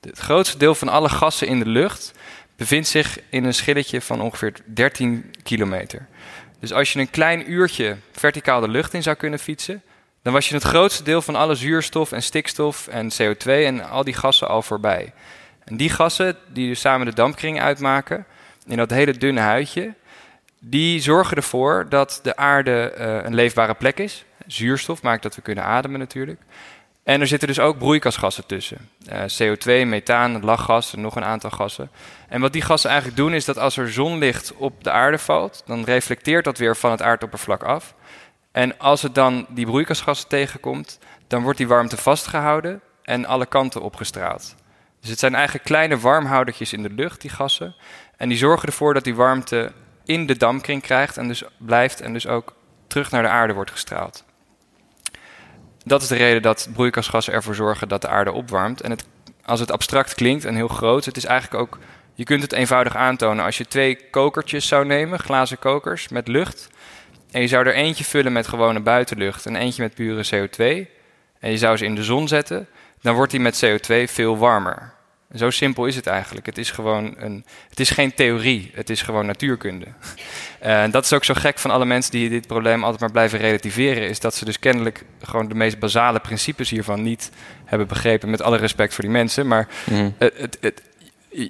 [0.00, 2.12] Het grootste deel van alle gassen in de lucht
[2.56, 6.06] bevindt zich in een schilletje van ongeveer 13 kilometer.
[6.60, 9.82] Dus als je een klein uurtje verticaal de lucht in zou kunnen fietsen,
[10.22, 14.04] dan was je het grootste deel van alle zuurstof en stikstof en CO2 en al
[14.04, 15.12] die gassen al voorbij.
[15.64, 18.26] En die gassen, die dus samen de dampkring uitmaken,
[18.66, 19.94] in dat hele dunne huidje,
[20.58, 24.24] die zorgen ervoor dat de aarde eh, een leefbare plek is.
[24.46, 26.40] Zuurstof maakt dat we kunnen ademen natuurlijk.
[27.04, 28.88] En er zitten dus ook broeikasgassen tussen.
[29.06, 31.90] Eh, CO2, methaan, lachgas en nog een aantal gassen.
[32.28, 35.62] En wat die gassen eigenlijk doen is dat als er zonlicht op de aarde valt,
[35.66, 37.94] dan reflecteert dat weer van het aardoppervlak af.
[38.52, 43.82] En als het dan die broeikasgassen tegenkomt, dan wordt die warmte vastgehouden en alle kanten
[43.82, 44.54] opgestraald.
[45.00, 47.74] Dus het zijn eigenlijk kleine warmhoudertjes in de lucht, die gassen.
[48.16, 49.72] En die zorgen ervoor dat die warmte
[50.04, 52.54] in de dampkring krijgt en dus blijft en dus ook
[52.86, 54.24] terug naar de aarde wordt gestraald.
[55.84, 58.80] Dat is de reden dat broeikasgassen ervoor zorgen dat de aarde opwarmt.
[58.80, 59.04] En het,
[59.44, 61.78] als het abstract klinkt en heel groot, het is eigenlijk ook.
[62.14, 63.44] Je kunt het eenvoudig aantonen.
[63.44, 66.68] Als je twee kokertjes zou nemen, glazen kokers met lucht.
[67.30, 70.90] En je zou er eentje vullen met gewone buitenlucht en eentje met pure CO2.
[71.38, 72.68] En je zou ze in de zon zetten,
[73.00, 74.92] dan wordt die met CO2 veel warmer.
[75.34, 76.46] Zo simpel is het eigenlijk.
[76.46, 77.44] Het is gewoon een.
[77.68, 79.86] Het is geen theorie, het is gewoon natuurkunde.
[80.58, 83.38] En dat is ook zo gek van alle mensen die dit probleem altijd maar blijven
[83.38, 87.30] relativeren, is dat ze dus kennelijk gewoon de meest basale principes hiervan niet
[87.64, 88.30] hebben begrepen.
[88.30, 89.46] Met alle respect voor die mensen.
[89.46, 89.68] Maar
[90.18, 90.82] het, het, het-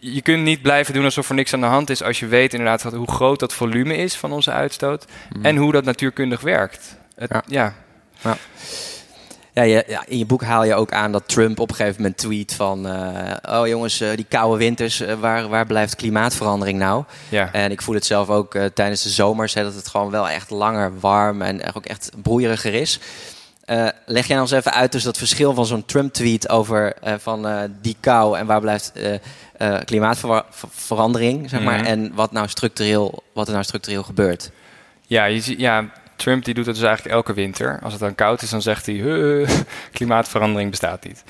[0.01, 2.53] je kunt niet blijven doen alsof er niks aan de hand is als je weet
[2.53, 5.05] inderdaad hoe groot dat volume is van onze uitstoot
[5.43, 6.97] en hoe dat natuurkundig werkt.
[7.17, 7.43] Het- Ja.
[7.47, 7.75] ja.
[8.23, 8.37] Ja,
[9.61, 12.19] je, ja, in je boek haal je ook aan dat Trump op een gegeven moment
[12.19, 12.89] tweet van...
[12.89, 17.05] eh, oh jongens, eh, die koude winters, eh, waar, waar blijft klimaatverandering nou?
[17.29, 17.53] Ja.
[17.53, 19.55] En ik voel het zelf ook tijdens de zomers...
[19.55, 22.99] Hè, dat het gewoon wel echt langer warm en ook echt broeieriger is.
[24.07, 27.47] Leg jij eens even uit dus dat verschil van zo'n Trump-tweet over van
[27.81, 28.39] die kou...
[28.39, 28.93] en waar blijft
[29.85, 31.79] klimaatverandering, zeg maar...
[31.79, 31.87] Mhm.
[31.87, 34.51] en wat, nou structureel, wat er nou structureel gebeurt.
[35.07, 37.79] Ja, je ziet, ja, Trump die doet het dus eigenlijk elke winter.
[37.83, 39.49] Als het dan koud is, dan zegt hij: "Huh,
[39.93, 41.25] klimaatverandering bestaat niet.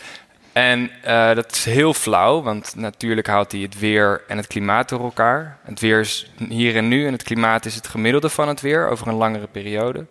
[0.52, 4.88] En eh, dat is heel flauw, want natuurlijk houdt hij het weer en het klimaat
[4.88, 5.58] door elkaar.
[5.62, 8.88] Het weer is hier en nu en het klimaat is het gemiddelde van het weer
[8.88, 10.06] over een langere periode.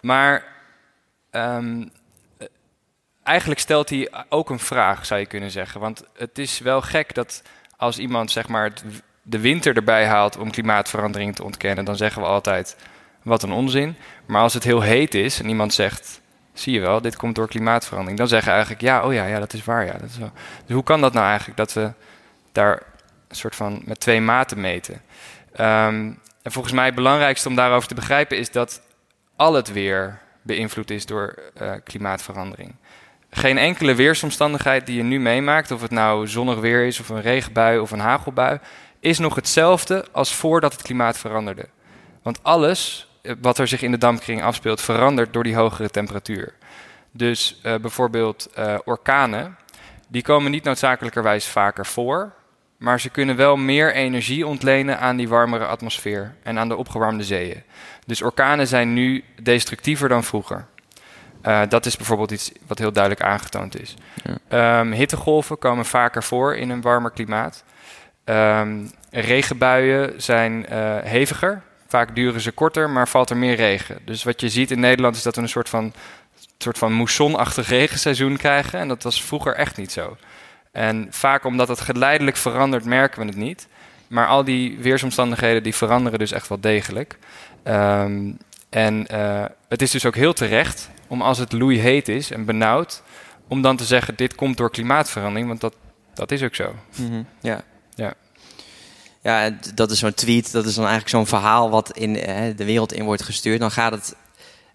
[0.00, 0.44] Maar
[1.30, 1.84] ehm,
[2.38, 2.46] eh,
[3.22, 5.80] eigenlijk stelt hij ook een vraag, zou je kunnen zeggen.
[5.80, 7.42] Want het is wel gek dat
[7.76, 8.72] als iemand zeg maar
[9.22, 12.76] de winter erbij haalt om klimaatverandering te ontkennen, dan zeggen we altijd
[13.22, 13.96] wat een onzin.
[14.26, 16.20] Maar als het heel heet is en iemand zegt,
[16.52, 19.52] zie je wel, dit komt door klimaatverandering, dan zeggen eigenlijk ja, oh ja, ja, dat
[19.52, 20.32] is waar, ja, dat is wel.
[20.66, 21.92] Dus hoe kan dat nou eigenlijk dat we
[22.52, 22.82] daar
[23.28, 25.02] een soort van met twee maten meten?
[25.52, 28.82] Ehm, en volgens mij het belangrijkste om daarover te begrijpen is dat
[29.36, 32.74] al het weer beïnvloed is door eh, klimaatverandering.
[33.30, 37.20] Geen enkele weersomstandigheid die je nu meemaakt, of het nou zonnig weer is, of een
[37.20, 38.58] regenbui of een hagelbui,
[39.00, 41.68] is nog hetzelfde als voordat het klimaat veranderde.
[42.22, 46.54] Want alles wat er zich in de dampkring afspeelt, verandert door die hogere temperatuur.
[47.10, 49.56] Dus eh, bijvoorbeeld eh, orkanen,
[50.08, 52.32] die komen niet noodzakelijkerwijs vaker voor,
[52.76, 57.24] maar ze kunnen wel meer energie ontlenen aan die warmere atmosfeer en aan de opgewarmde
[57.24, 57.62] zeeën.
[58.06, 60.66] Dus orkanen zijn nu destructiever dan vroeger.
[61.40, 63.94] Eh, dat is bijvoorbeeld iets wat heel duidelijk aangetoond is.
[64.48, 67.64] Ehm, hittegolven komen vaker voor in een warmer klimaat.
[68.24, 70.66] Ehm, regenbuien zijn
[71.04, 71.62] heviger.
[71.92, 73.98] Vaak duren ze korter, maar valt er meer regen.
[74.04, 75.92] Dus wat je ziet in Nederland is dat we een soort van,
[76.58, 78.78] soort van moessonachtig regenseizoen krijgen.
[78.78, 80.16] En dat was vroeger echt niet zo.
[80.70, 83.68] En vaak omdat het geleidelijk verandert, merken we het niet.
[84.08, 87.18] Maar al die weersomstandigheden die veranderen dus echt wel degelijk.
[87.62, 88.32] Ehm,
[88.70, 93.02] en eh, het is dus ook heel terecht om als het loeiheet is en benauwd,
[93.48, 95.74] om dan te zeggen dit komt door klimaatverandering, want dat,
[96.14, 96.74] dat is ook zo.
[96.90, 97.24] Ja.
[97.40, 97.64] Ja.
[99.22, 102.64] Ja, dat is zo'n tweet, dat is dan eigenlijk zo'n verhaal wat in eh, de
[102.64, 103.60] wereld in wordt gestuurd.
[103.60, 104.14] Dan gaat het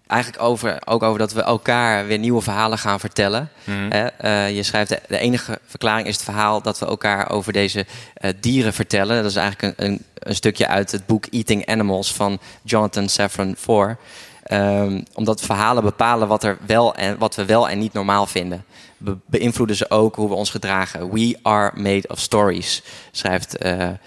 [0.06, 3.50] eigenlijk over, ook over dat we elkaar weer nieuwe verhalen gaan vertellen.
[3.64, 3.90] Mhm.
[3.90, 7.86] Eh, je schrijft, de, de enige verklaring is het verhaal dat we elkaar over deze
[8.14, 9.22] eh, dieren vertellen.
[9.22, 13.56] Dat is eigenlijk een, een, een stukje uit het boek Eating Animals van Jonathan Safran
[13.58, 13.98] Foer.
[14.42, 18.64] Ehm, omdat verhalen bepalen wat, er wel en, wat we wel en niet normaal vinden.
[18.96, 21.12] Be- beïnvloeden ze ook hoe we ons gedragen.
[21.12, 23.98] We are made of stories, schrijft, eh, ja,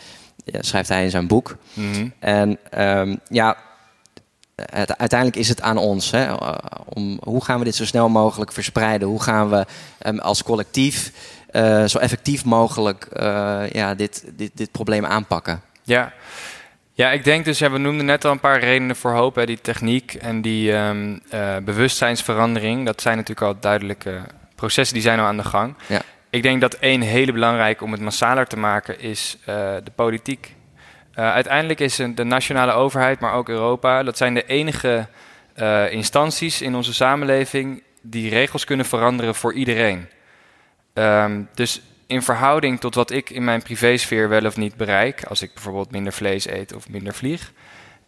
[0.59, 1.55] schrijft hij in zijn boek.
[1.73, 2.07] Mhm.
[2.19, 3.57] En ehm, ja,
[4.55, 6.11] het, uiteindelijk is het aan ons.
[6.11, 9.07] Hè, eh, om, hoe gaan we dit zo snel mogelijk verspreiden?
[9.07, 9.65] Hoe gaan we
[9.99, 11.11] ehm, als collectief
[11.51, 15.61] eh, zo effectief mogelijk eh, ja, dit, dit, dit probleem aanpakken?
[15.83, 16.13] Ja.
[16.93, 19.35] ja, ik denk dus, ja, we noemden net al een paar redenen voor hoop.
[19.35, 22.85] Hè, die techniek en die ehm, eh, bewustzijnsverandering.
[22.85, 24.21] Dat zijn natuurlijk al duidelijke
[24.55, 25.75] processen die zijn al aan de gang.
[25.87, 26.01] Ja.
[26.31, 30.55] Ik denk dat één hele belangrijke om het massaler te maken is eh, de politiek.
[31.13, 35.07] Eh, uiteindelijk is de nationale overheid, maar ook Europa, dat zijn de enige
[35.53, 40.09] eh, instanties in onze samenleving die regels kunnen veranderen voor iedereen.
[40.93, 45.41] Ehm, dus in verhouding tot wat ik in mijn privésfeer wel of niet bereik, als
[45.41, 47.51] ik bijvoorbeeld minder vlees eet of minder vlieg,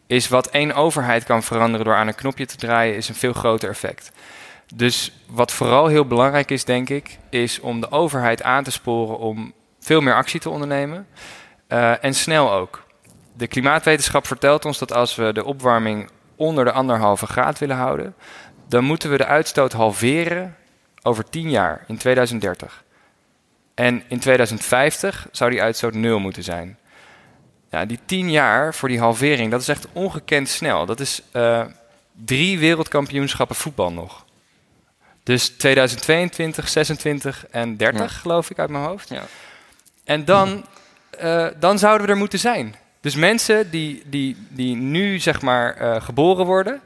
[0.08, 3.34] is wat één overheid kan veranderen door aan een knopje te draaien, is een veel
[3.34, 4.12] groter effect.
[4.76, 9.18] Dus wat vooral heel belangrijk is, denk ik, is om de overheid aan te sporen
[9.18, 11.08] om veel meer actie te ondernemen.
[11.68, 12.84] Eh, en snel ook.
[13.34, 18.16] De klimaatwetenschap vertelt ons dat als we de opwarming onder de anderhalve graad willen houden,
[18.68, 20.56] dan moeten we de uitstoot halveren
[21.02, 22.84] over 10 jaar, in 2030.
[23.74, 26.78] En in 2050 zou die uitstoot nul moeten zijn.
[27.70, 30.86] Ja, die 10 jaar voor die halvering, dat is echt ongekend snel.
[30.86, 31.66] Dat is eh,
[32.26, 34.26] drie wereldkampioenschappen voetbal nog.
[35.24, 38.08] Dus 2022, 26 en 30, Ja.
[38.08, 39.10] geloof ik uit mijn hoofd.
[39.10, 39.24] Ja.
[40.04, 40.66] En dan,
[41.20, 42.76] eh, dan zouden we er moeten zijn.
[43.02, 46.82] Dus mensen die, die, die nu zeg maar eh, geboren worden,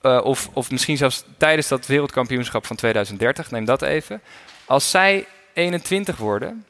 [0.00, 4.20] eh, of, of misschien zelfs tijdens dat wereldkampioenschap van 2030, neem dat even.
[4.64, 6.64] Als zij 21 worden,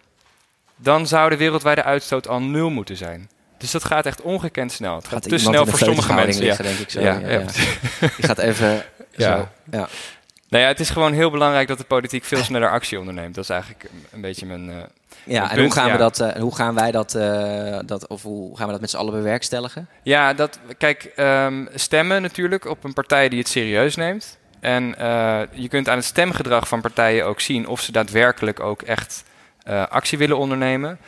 [0.77, 3.29] dan zou de wereldwijde uitstoot al nul moeten zijn.
[3.59, 4.97] Dus dat gaat echt ongekend snel.
[4.97, 6.45] Het gaat, te snel voor sommige mensen.
[6.45, 6.57] Ja.
[6.57, 7.01] denk ik zo.
[7.01, 7.39] Ja, Ja, ja.
[8.01, 8.85] Die gaat even
[9.17, 9.37] Ja.
[9.37, 9.49] zo.
[9.71, 9.89] Ja.
[10.55, 13.35] Nou ja, het is gewoon heel belangrijk dat de politiek veel sneller actie onderneemt.
[13.35, 14.71] Dat is eigenlijk een- een beetje mijn.
[14.71, 14.77] eh,
[15.25, 18.57] Ja, en hoe gaan, we dat, eh, hoe gaan wij dat, eh, dat, of hoe
[18.57, 19.89] gaan we dat met z'n allen bewerkstelligen?
[20.03, 24.39] Ja, dat, kijk, ehm, stemmen natuurlijk op een partij die het serieus neemt.
[24.61, 24.85] En
[25.53, 29.25] je kunt aan het stemgedrag van partijen ook zien of ze daadwerkelijk ook echt
[29.89, 30.99] actie willen ondernemen.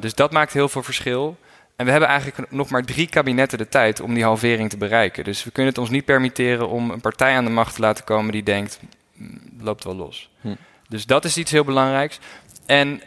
[0.00, 1.36] Dus dat maakt heel veel verschil.
[1.80, 5.24] En we hebben eigenlijk nog maar drie kabinetten de tijd om die halvering te bereiken.
[5.24, 8.04] Dus we kunnen het ons niet permitteren om een partij aan de macht te laten
[8.04, 8.80] komen die denkt,
[9.14, 10.30] "Mm, loopt wel los.
[10.40, 10.54] Hm.
[10.88, 12.18] Dus dat is iets heel belangrijks.
[12.66, 13.02] En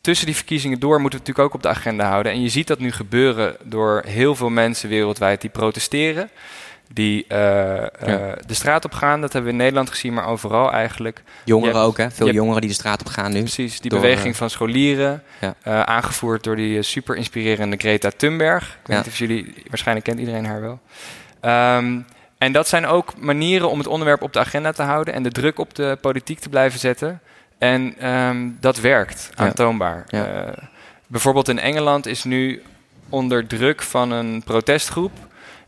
[0.00, 2.32] tussen die verkiezingen door moeten we het natuurlijk ook op de agenda houden.
[2.32, 6.30] En je ziet dat nu gebeuren door heel veel mensen wereldwijd die protesteren.
[6.92, 9.20] Die eh, eh, de straat op gaan.
[9.20, 11.22] Dat hebben we in Nederland gezien, maar overal eigenlijk.
[11.44, 12.10] Jongeren hebt- ook, hè?
[12.10, 13.38] Veel hebt- jongeren die de straat op gaan nu.
[13.40, 15.22] Precies, die Door, beweging eh, van scholieren.
[15.40, 15.84] ja.
[15.86, 18.64] aangevoerd door die super inspirerende Greta Thunberg.
[18.64, 18.96] Ik weet Ja.
[18.96, 20.80] niet of jullie, waarschijnlijk kent iedereen haar wel.
[21.40, 21.98] Ehm,
[22.38, 25.14] en dat zijn ook manieren om het onderwerp op de agenda te houden.
[25.14, 27.20] En de druk op de politiek te blijven zetten.
[27.58, 30.04] En ehm, dat werkt, aantoonbaar.
[31.06, 32.62] Bijvoorbeeld in Engeland is nu
[33.08, 35.12] onder druk van een protestgroep...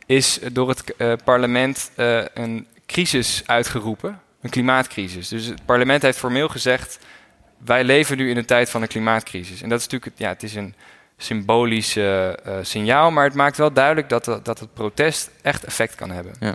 [0.07, 4.21] is door het eh, parlement eh, een crisis uitgeroepen.
[4.41, 5.29] Een klimaatcrisis.
[5.29, 6.99] Dus het parlement heeft formeel gezegd...
[7.65, 9.62] wij leven nu in een tijd van een klimaatcrisis.
[9.62, 10.19] En dat is natuurlijk...
[10.19, 10.75] Ja, het is een
[11.17, 12.31] symbolisch eh,
[12.62, 13.11] signaal...
[13.11, 16.33] maar het maakt wel duidelijk dat, dat het protest echt effect kan hebben.
[16.41, 16.55] Ja,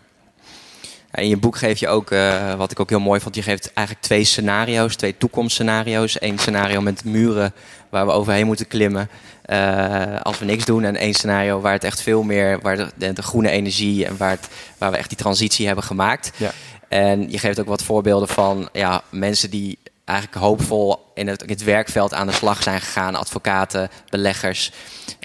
[1.13, 3.73] In je boek geef je ook, eh, wat ik ook heel mooi vond, je geeft
[3.73, 6.21] eigenlijk twee scenario's, twee toekomstscenario's.
[6.21, 7.53] Eén scenario met muren
[7.89, 9.09] waar we overheen moeten klimmen
[9.41, 10.83] eh, als we niks doen.
[10.83, 14.17] En één scenario waar het echt veel meer, waar de, de, de groene energie en
[14.17, 16.31] waar, het, waar we echt die transitie hebben gemaakt.
[16.37, 16.51] Ja.
[16.87, 21.49] En je geeft ook wat voorbeelden van ja, mensen die eigenlijk hoopvol in het, in
[21.49, 23.15] het werkveld aan de slag zijn gegaan.
[23.15, 24.71] Advocaten, beleggers.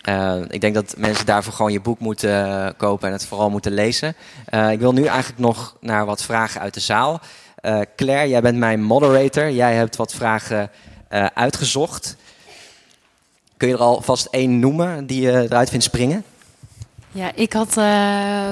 [0.03, 3.51] Eh, ik denk dat mensen daarvoor gewoon je boek moeten eh, kopen en het vooral
[3.51, 4.14] moeten lezen.
[4.45, 7.21] Eh, ik wil nu eigenlijk nog naar wat vragen uit de zaal.
[7.97, 9.51] Claire, jij bent mijn moderator.
[9.51, 10.71] Jij hebt wat vragen
[11.35, 12.16] uitgezocht.
[13.57, 16.25] Kun je er alvast één noemen die je eruit vindt springen?
[17.11, 17.75] Ja, ik had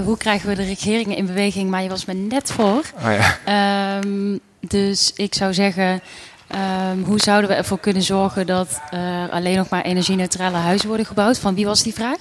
[0.05, 2.83] hoe krijgen we de regeringen in beweging, maar je was me net voor.
[2.97, 3.39] Oh ja.
[3.45, 6.01] Ehm, dus ik zou zeggen,
[6.47, 11.07] ehm, hoe zouden we ervoor kunnen zorgen dat er alleen nog maar energie-neutrale huizen worden
[11.07, 11.39] gebouwd?
[11.39, 12.19] Van wie was die vraag?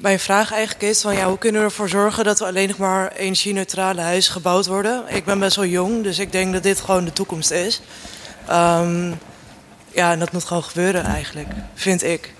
[0.00, 2.76] Mijn vraag eigenlijk is van ja, hoe kunnen we ervoor zorgen dat er alleen nog
[2.76, 5.04] maar energie-neutrale huizen gebouwd worden?
[5.08, 7.80] Ik ben best wel jong, dus ik denk dat dit gewoon de toekomst is.
[8.46, 9.12] Ehm,
[9.90, 12.32] ja, en dat moet gewoon gebeuren eigenlijk, vind ik.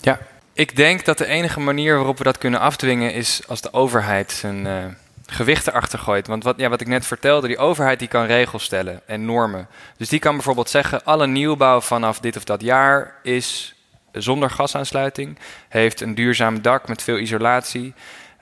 [0.00, 0.18] Ja.
[0.52, 4.32] Ik denk dat de enige manier waarop we dat kunnen afdwingen is als de overheid
[4.32, 4.84] zijn uh,
[5.30, 6.26] gewicht erachter gooit.
[6.26, 9.68] Want wat, ja, wat ik net vertelde, die overheid die kan regels stellen en normen.
[9.96, 13.74] Dus die kan bijvoorbeeld zeggen, alle nieuwbouw vanaf dit of dat jaar is
[14.12, 15.38] zonder gasaansluiting,
[15.68, 17.94] heeft een duurzaam dak met veel isolatie.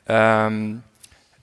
[0.07, 0.85] Um,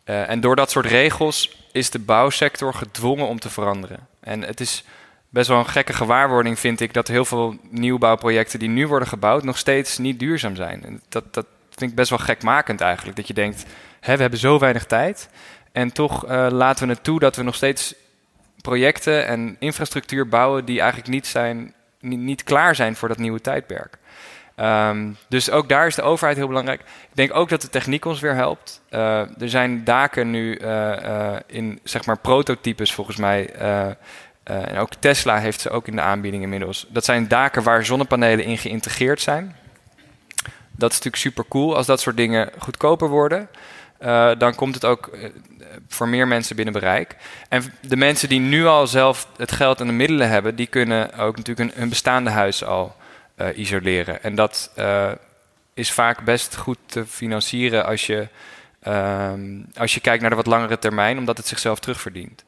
[0.04, 4.08] en door dat soort regels is de bouwsector gedwongen om te veranderen.
[4.20, 4.84] En het is
[5.30, 9.44] best wel een gekke gewaarwording, vind ik, dat heel veel nieuwbouwprojecten die nu worden gebouwd
[9.44, 11.02] nog steeds niet duurzaam zijn.
[11.10, 13.18] Dat, dat vind ik best wel gekmakend eigenlijk.
[13.18, 13.66] Dat je denkt,
[14.04, 15.30] hè, we hebben zo weinig tijd.
[15.72, 17.96] En toch uh, laten we het toe dat we nog steeds
[18.62, 23.98] projecten en infrastructuur bouwen die eigenlijk niet, zijn, niet, klaar zijn voor dat nieuwe tijdperk.
[24.56, 26.80] Um, dus ook daar is de overheid heel belangrijk.
[26.82, 28.82] Ik denk ook dat de techniek ons weer helpt.
[28.90, 33.52] Uh, er zijn daken nu uh, in zeg maar prototypes volgens mij.
[34.44, 36.88] en ook Tesla heeft ze ook in de aanbieding inmiddels.
[36.90, 39.56] Dat zijn daken waar zonnepanelen in geïntegreerd zijn.
[40.76, 43.50] Dat is natuurlijk super cool als dat soort dingen goedkoper worden.
[44.38, 45.18] Dan komt het ook
[45.88, 47.16] voor meer mensen binnen bereik.
[47.50, 51.14] En de mensen die nu al zelf het geld en de middelen hebben, die kunnen
[51.14, 52.96] ook natuurlijk hun, bestaande huis al
[53.38, 54.24] uh, isoleren.
[54.24, 54.72] En dat
[55.74, 58.28] is vaak best goed te financieren als je,
[58.88, 59.32] uh,
[59.78, 62.44] als je kijkt naar de wat langere termijn, omdat het zichzelf terugverdient.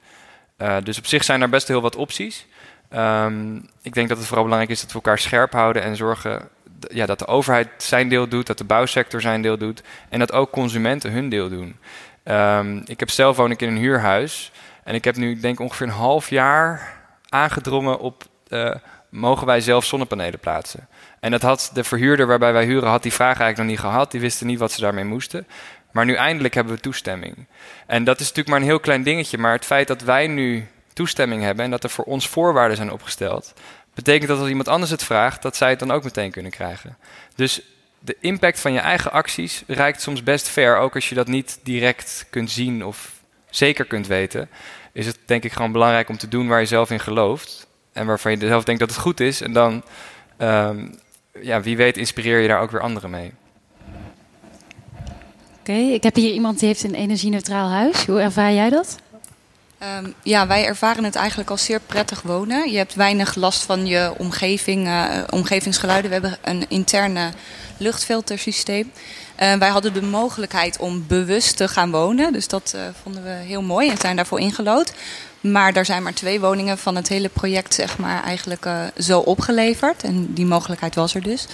[0.83, 2.45] Dus op zich zijn er best heel wat opties.
[2.93, 6.49] Um, ik denk dat het vooral belangrijk is dat we elkaar scherp houden en zorgen
[6.79, 10.31] ja, dat de overheid zijn deel doet, dat de bouwsector zijn deel doet en dat
[10.31, 11.75] ook consumenten hun deel doen.
[12.23, 14.51] Um, ik heb zelf woon ik in een huurhuis
[14.83, 16.93] en ik heb nu denk ongeveer een half jaar
[17.29, 18.75] aangedrongen op uh,
[19.09, 20.88] mogen wij zelf zonnepanelen plaatsen?
[21.19, 24.11] En dat had de verhuurder waarbij wij huren, had die vraag eigenlijk nog niet gehad.
[24.11, 25.47] Die wisten niet wat ze daarmee moesten.
[25.91, 27.47] Maar nu eindelijk hebben we toestemming.
[27.88, 29.38] En dat is natuurlijk maar een heel klein dingetje.
[29.38, 32.91] Maar het feit dat wij nu toestemming hebben en dat er voor ons voorwaarden zijn
[32.91, 33.53] opgesteld,
[33.95, 36.97] betekent dat als iemand anders het vraagt, dat zij het dan ook meteen kunnen krijgen.
[37.36, 37.62] Dus
[37.99, 41.60] de impact van je eigen acties reikt soms best ver, ook als je dat niet
[41.63, 43.12] direct kunt zien of
[43.49, 44.49] zeker kunt weten.
[44.91, 47.67] Is het denk ik gewoon belangrijk om te doen waar je zelf in gelooft.
[47.93, 49.41] En waarvan je zelf denkt dat het goed is.
[49.41, 49.84] En dan,
[50.38, 50.99] um,
[51.41, 53.31] ja, wie weet, inspireer je daar ook weer anderen mee.
[55.60, 58.05] Oké, ik heb hier iemand die heeft een energie-neutraal huis.
[58.05, 58.97] Hoe ervaar jij dat?
[59.83, 62.71] Um, ja, wij ervaren het eigenlijk als zeer prettig wonen.
[62.71, 66.11] Je hebt weinig last van je omgeving, uh, omgevingsgeluiden.
[66.11, 67.29] We hebben een interne
[67.77, 68.91] luchtfiltersysteem.
[69.41, 72.33] Uh, wij hadden de mogelijkheid om bewust te gaan wonen.
[72.33, 74.93] Dus dat uh, vonden we heel mooi en zijn daarvoor ingelood.
[75.41, 79.19] Maar daar zijn maar twee woningen van het hele project zeg maar, eigenlijk uh, zo
[79.19, 80.03] opgeleverd.
[80.03, 81.47] En die mogelijkheid was er dus.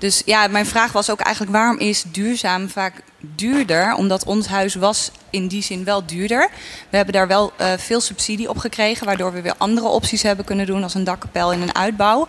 [0.00, 3.94] Dus ja, mijn vraag was ook eigenlijk waarom is duurzaam vaak duurder?
[3.94, 6.50] Omdat ons huis was in die zin wel duurder.
[6.90, 10.44] We hebben daar wel uh, veel subsidie op gekregen, waardoor we weer andere opties hebben
[10.44, 12.26] kunnen doen als een dakkapel in een uitbouw.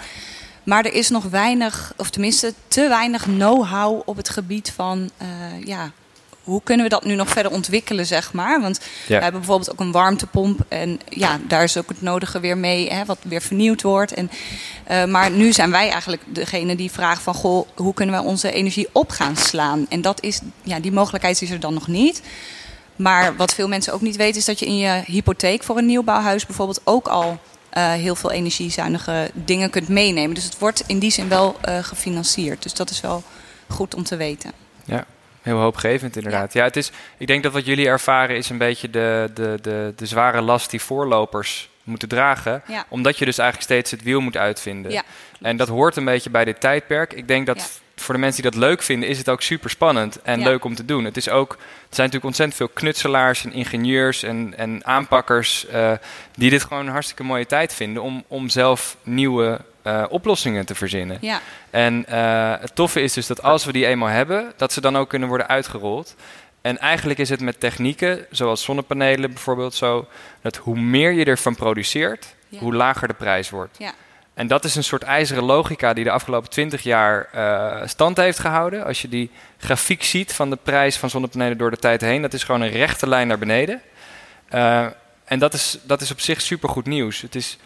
[0.64, 5.66] Maar er is nog weinig, of tenminste te weinig know-how op het gebied van uh,
[5.66, 5.92] ja,
[6.44, 8.62] hoe kunnen we dat nu nog verder ontwikkelen, zeg maar?
[8.62, 9.18] Want ja.
[9.18, 10.66] we hebben bijvoorbeeld ook een warmtepomp.
[10.68, 14.14] En ja, daar is ook het nodige weer mee, hè, wat weer vernieuwd wordt.
[14.14, 14.32] En,
[14.92, 17.34] uh, maar nu zijn wij eigenlijk degene die vragen van...
[17.34, 19.86] Goh, hoe kunnen we onze energie op gaan slaan?
[19.90, 22.22] En dat is, ja, die mogelijkheid is er dan nog niet.
[22.96, 24.40] Maar wat veel mensen ook niet weten...
[24.40, 27.40] is dat je in je hypotheek voor een nieuwbouwhuis bijvoorbeeld ook al...
[27.78, 30.36] Uh, heel veel energiezuinige dingen kunt meenemen.
[30.36, 32.64] Dus het wordt in die zin wel uh, gefinancierd.
[32.64, 33.24] Dus dat is wel
[33.68, 34.52] goed om te weten.
[34.86, 35.06] Ja,
[35.42, 36.54] Heel hoopgevend inderdaad.
[36.54, 36.60] Ja.
[36.60, 39.94] ja, het is, ik denk dat wat jullie ervaren is een beetje de, de, de,
[39.96, 42.62] de zware last die voorlopers moeten dragen.
[42.68, 42.86] Ja.
[42.90, 44.92] Omdat je dus eigenlijk steeds het wiel moet uitvinden.
[44.92, 45.04] Ja.
[45.42, 47.14] En dat hoort een beetje bij dit tijdperk.
[47.14, 50.22] Ik denk dat voor de mensen die dat leuk vinden, is het ook super spannend
[50.22, 51.06] en leuk om te doen.
[51.06, 51.58] Het is ook, er
[51.90, 55.92] zijn natuurlijk ontzettend veel knutselaars en ingenieurs en, en aanpakkers uh,
[56.36, 60.76] die dit gewoon een hartstikke mooie tijd vinden om, om zelf nieuwe uh, oplossingen te
[60.76, 61.18] verzinnen.
[61.22, 61.42] Ja.
[61.70, 64.98] En uh, het toffe is dus dat als we die eenmaal hebben, dat ze dan
[64.98, 66.16] ook kunnen worden uitgerold.
[66.62, 70.08] En eigenlijk is het met technieken, zoals zonnepanelen bijvoorbeeld zo,
[70.42, 72.60] dat hoe meer je ervan produceert, ja.
[72.60, 73.78] hoe lager de prijs wordt.
[73.78, 73.94] Ja.
[74.34, 78.40] En dat is een soort ijzeren logica die de afgelopen 20 jaar uh, stand heeft
[78.40, 78.86] gehouden.
[78.86, 82.34] Als je die grafiek ziet van de prijs van zonnepanelen door de tijd heen, dat
[82.34, 83.82] is gewoon een rechte lijn naar beneden.
[85.32, 87.22] En dat is, dat is op zich supergoed nieuws.
[87.22, 87.58] Het is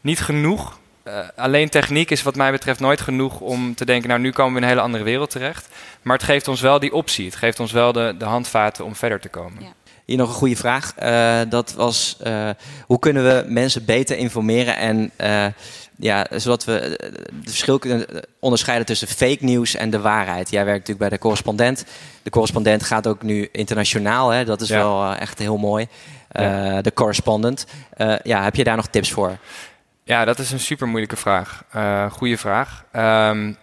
[0.00, 4.20] niet genoeg uh, alleen techniek is wat mij betreft nooit genoeg om te denken, nou
[4.20, 5.68] nu komen we in een hele andere wereld terecht.
[6.02, 7.24] Maar het geeft ons wel die optie.
[7.24, 9.62] Het geeft ons wel de, de handvaten om verder te komen.
[9.62, 9.72] Ja.
[10.04, 10.94] Hier nog een goede vraag.
[11.02, 12.50] Uh, dat was, uh,
[12.86, 15.10] hoe kunnen we mensen beter informeren en
[15.98, 18.06] ja, zodat we het verschil kunnen
[18.40, 20.50] onderscheiden tussen fake nieuws en de waarheid.
[20.50, 21.84] Jij werkt natuurlijk bij de correspondent.
[22.22, 24.30] De correspondent gaat ook nu internationaal.
[24.30, 24.44] Hè?
[24.44, 24.76] Dat is ja.
[24.76, 25.86] wel echt heel mooi.
[26.32, 26.82] Ja.
[26.82, 27.66] De correspondent.
[28.22, 29.38] ja, heb je daar nog tips voor?
[30.04, 31.64] Ja, dat is een super moeilijke vraag.
[31.76, 32.84] Uh, goeie vraag.
[32.96, 33.56] Um,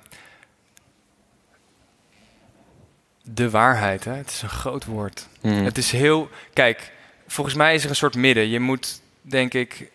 [3.24, 4.04] de waarheid.
[4.04, 4.14] Hè?
[4.14, 5.28] Het is een groot woord.
[5.42, 5.64] Mm.
[5.64, 6.30] Het is heel.
[6.54, 6.92] Kijk,
[7.28, 8.50] volgens mij is er een soort midden.
[8.50, 9.92] Je moet, denk ik.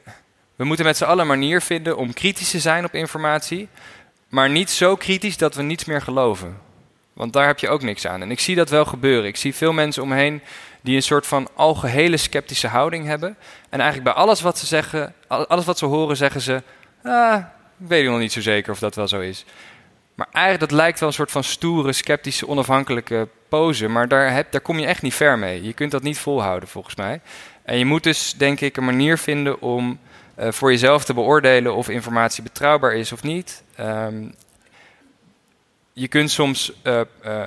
[0.57, 3.69] We moeten met z'n allen een manier vinden om kritisch te zijn op informatie.
[4.29, 6.59] Maar niet zo kritisch dat we niets meer geloven.
[7.13, 8.23] Want daar heb je ook niks aan.
[8.23, 9.29] En ik zie dat wel gebeuren.
[9.29, 10.43] Ik zie veel mensen om me heen
[10.85, 13.37] die een soort van algehele sceptische houding hebben.
[13.69, 16.63] En eigenlijk bij alles wat ze zeggen, al- alles wat ze horen, zeggen ze.
[17.03, 17.37] Ah,
[17.81, 19.45] ik weet nog niet zo zeker of dat wel zo is.
[20.15, 23.89] Maar eigenlijk dat lijkt wel een soort van stoere, sceptische, onafhankelijke pose.
[23.89, 25.63] Maar daar, heb, daar kom je echt niet ver mee.
[25.63, 27.21] Je kunt dat niet volhouden, volgens mij.
[27.63, 29.99] En je moet dus, denk ik, een manier vinden om
[30.35, 33.63] eh, voor jezelf te beoordelen of informatie betrouwbaar is of niet.
[33.77, 34.25] Ehm,
[35.93, 37.47] je kunt soms eh, eh,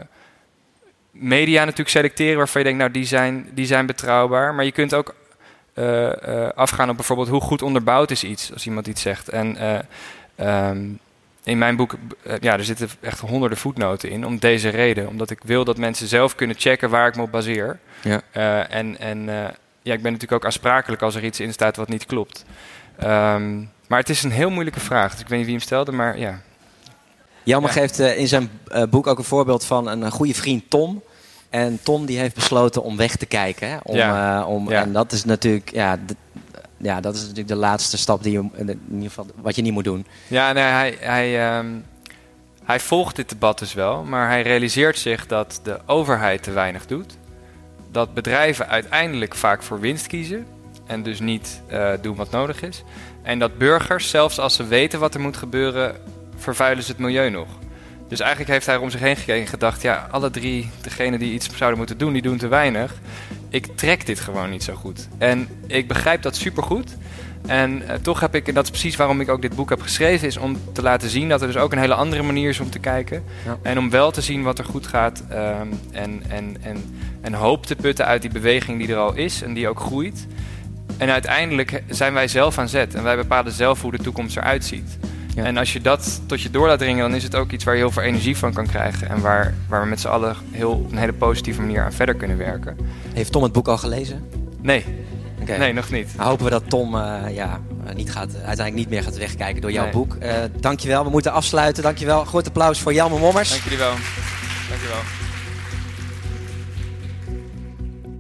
[1.20, 4.54] media natuurlijk selecteren waarvan je denkt, nou, die zijn, die zijn betrouwbaar.
[4.54, 5.16] Maar je kunt ook
[5.78, 9.30] eh, eh, afgaan op bijvoorbeeld hoe goed onderbouwd is iets, als iemand iets zegt.
[9.30, 9.80] En eh,
[10.36, 10.80] ehm,
[11.44, 11.96] in mijn boek,
[12.42, 15.08] ja, er zitten echt honderden voetnoten in om deze reden.
[15.08, 17.80] Omdat ik wil dat mensen zelf kunnen checken waar ik me op baseer.
[18.02, 18.22] Ja.
[18.70, 19.26] En en
[19.82, 22.46] ja, ik ben natuurlijk ook aansprakelijk als er iets in staat wat niet klopt.
[22.98, 23.58] Ehm,
[23.88, 25.12] maar het is een heel moeilijke vraag.
[25.12, 26.42] Dus ik weet niet wie hem stelde, maar ja.
[27.44, 27.76] Jelmer Ja.
[27.76, 28.50] geeft in zijn
[28.90, 31.04] boek ook een voorbeeld van een, goede vriend Tom.
[31.50, 33.70] En Tom die heeft besloten om weg te kijken.
[33.70, 33.78] Hè?
[33.84, 34.40] Om, Ja.
[34.42, 34.82] eh, om, Ja.
[34.82, 35.98] En dat is natuurlijk, ja,
[36.78, 39.74] ja, dat is natuurlijk de laatste stap die je, in ieder geval, wat je niet
[39.74, 40.06] moet doen.
[40.28, 41.68] Ja, nee, hij, hij, ehm,
[42.64, 46.86] hij volgt dit debat dus wel, maar hij realiseert zich dat de overheid te weinig
[46.86, 47.18] doet.
[47.92, 50.46] Dat bedrijven uiteindelijk vaak voor winst kiezen
[50.86, 52.84] en dus niet eh, doen wat nodig is.
[53.22, 55.96] En dat burgers, zelfs als ze weten wat er moet gebeuren,
[56.38, 57.48] vervuilen ze het milieu nog.
[58.08, 61.20] Dus eigenlijk heeft hij er om zich heen gekeken en gedacht: ja, alle drie, degenen
[61.20, 62.94] die iets zouden moeten doen, die doen te weinig.
[63.50, 65.08] Ik trek dit gewoon niet zo goed.
[65.18, 66.98] En ik begrijp dat supergoed.
[67.48, 69.82] En eh, toch heb ik, en dat is precies waarom ik ook dit boek heb
[69.82, 72.60] geschreven, is om te laten zien dat er dus ook een hele andere manier is
[72.60, 73.24] om te kijken.
[73.46, 73.58] Ja.
[73.62, 75.24] En om wel te zien wat er goed gaat.
[75.30, 79.42] ehm, en, en, en, en hoop te putten uit die beweging die er al is
[79.42, 80.28] en die ook groeit.
[80.98, 84.66] En uiteindelijk zijn wij zelf aan zet en wij bepalen zelf hoe de toekomst eruit
[84.66, 84.98] ziet.
[85.38, 85.44] Ja.
[85.44, 87.74] En als je dat tot je door laat dringen, dan is het ook iets waar
[87.74, 89.10] je heel veel energie van kan krijgen.
[89.10, 92.16] En waar, waar we met z'n allen heel, op een hele positieve manier aan verder
[92.16, 92.78] kunnen werken.
[93.14, 94.30] Heeft Tom het boek al gelezen?
[94.62, 94.86] Nee,
[95.58, 96.14] nee, nog niet.
[96.16, 99.62] Nou, hopen we dat Tom eh, ja, eh, niet gaat, uiteindelijk niet meer gaat wegkijken
[99.62, 99.92] door jouw Nee.
[99.94, 100.16] boek.
[100.16, 101.84] Eh dankjewel, we moeten afsluiten.
[101.84, 102.26] Dankjewel.
[102.26, 103.50] Groot applaus voor Jelmer Mommers.
[103.50, 103.94] Dank jullie wel.
[104.70, 105.02] Dank je wel.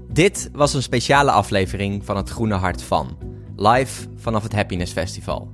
[0.07, 3.18] Dit was een speciale aflevering van Het Groene Hart van.
[3.55, 5.49] Live vanaf het Happiness Festival.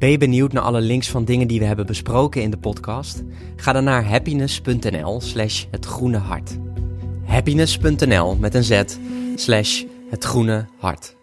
[0.00, 3.22] Ben je benieuwd naar alle links van dingen die we hebben besproken in de podcast?
[3.56, 6.58] Ga dan naar happiness.nl slash het groene hart.
[7.24, 8.82] Happiness.nl met een z
[9.34, 11.19] slash het groene hart.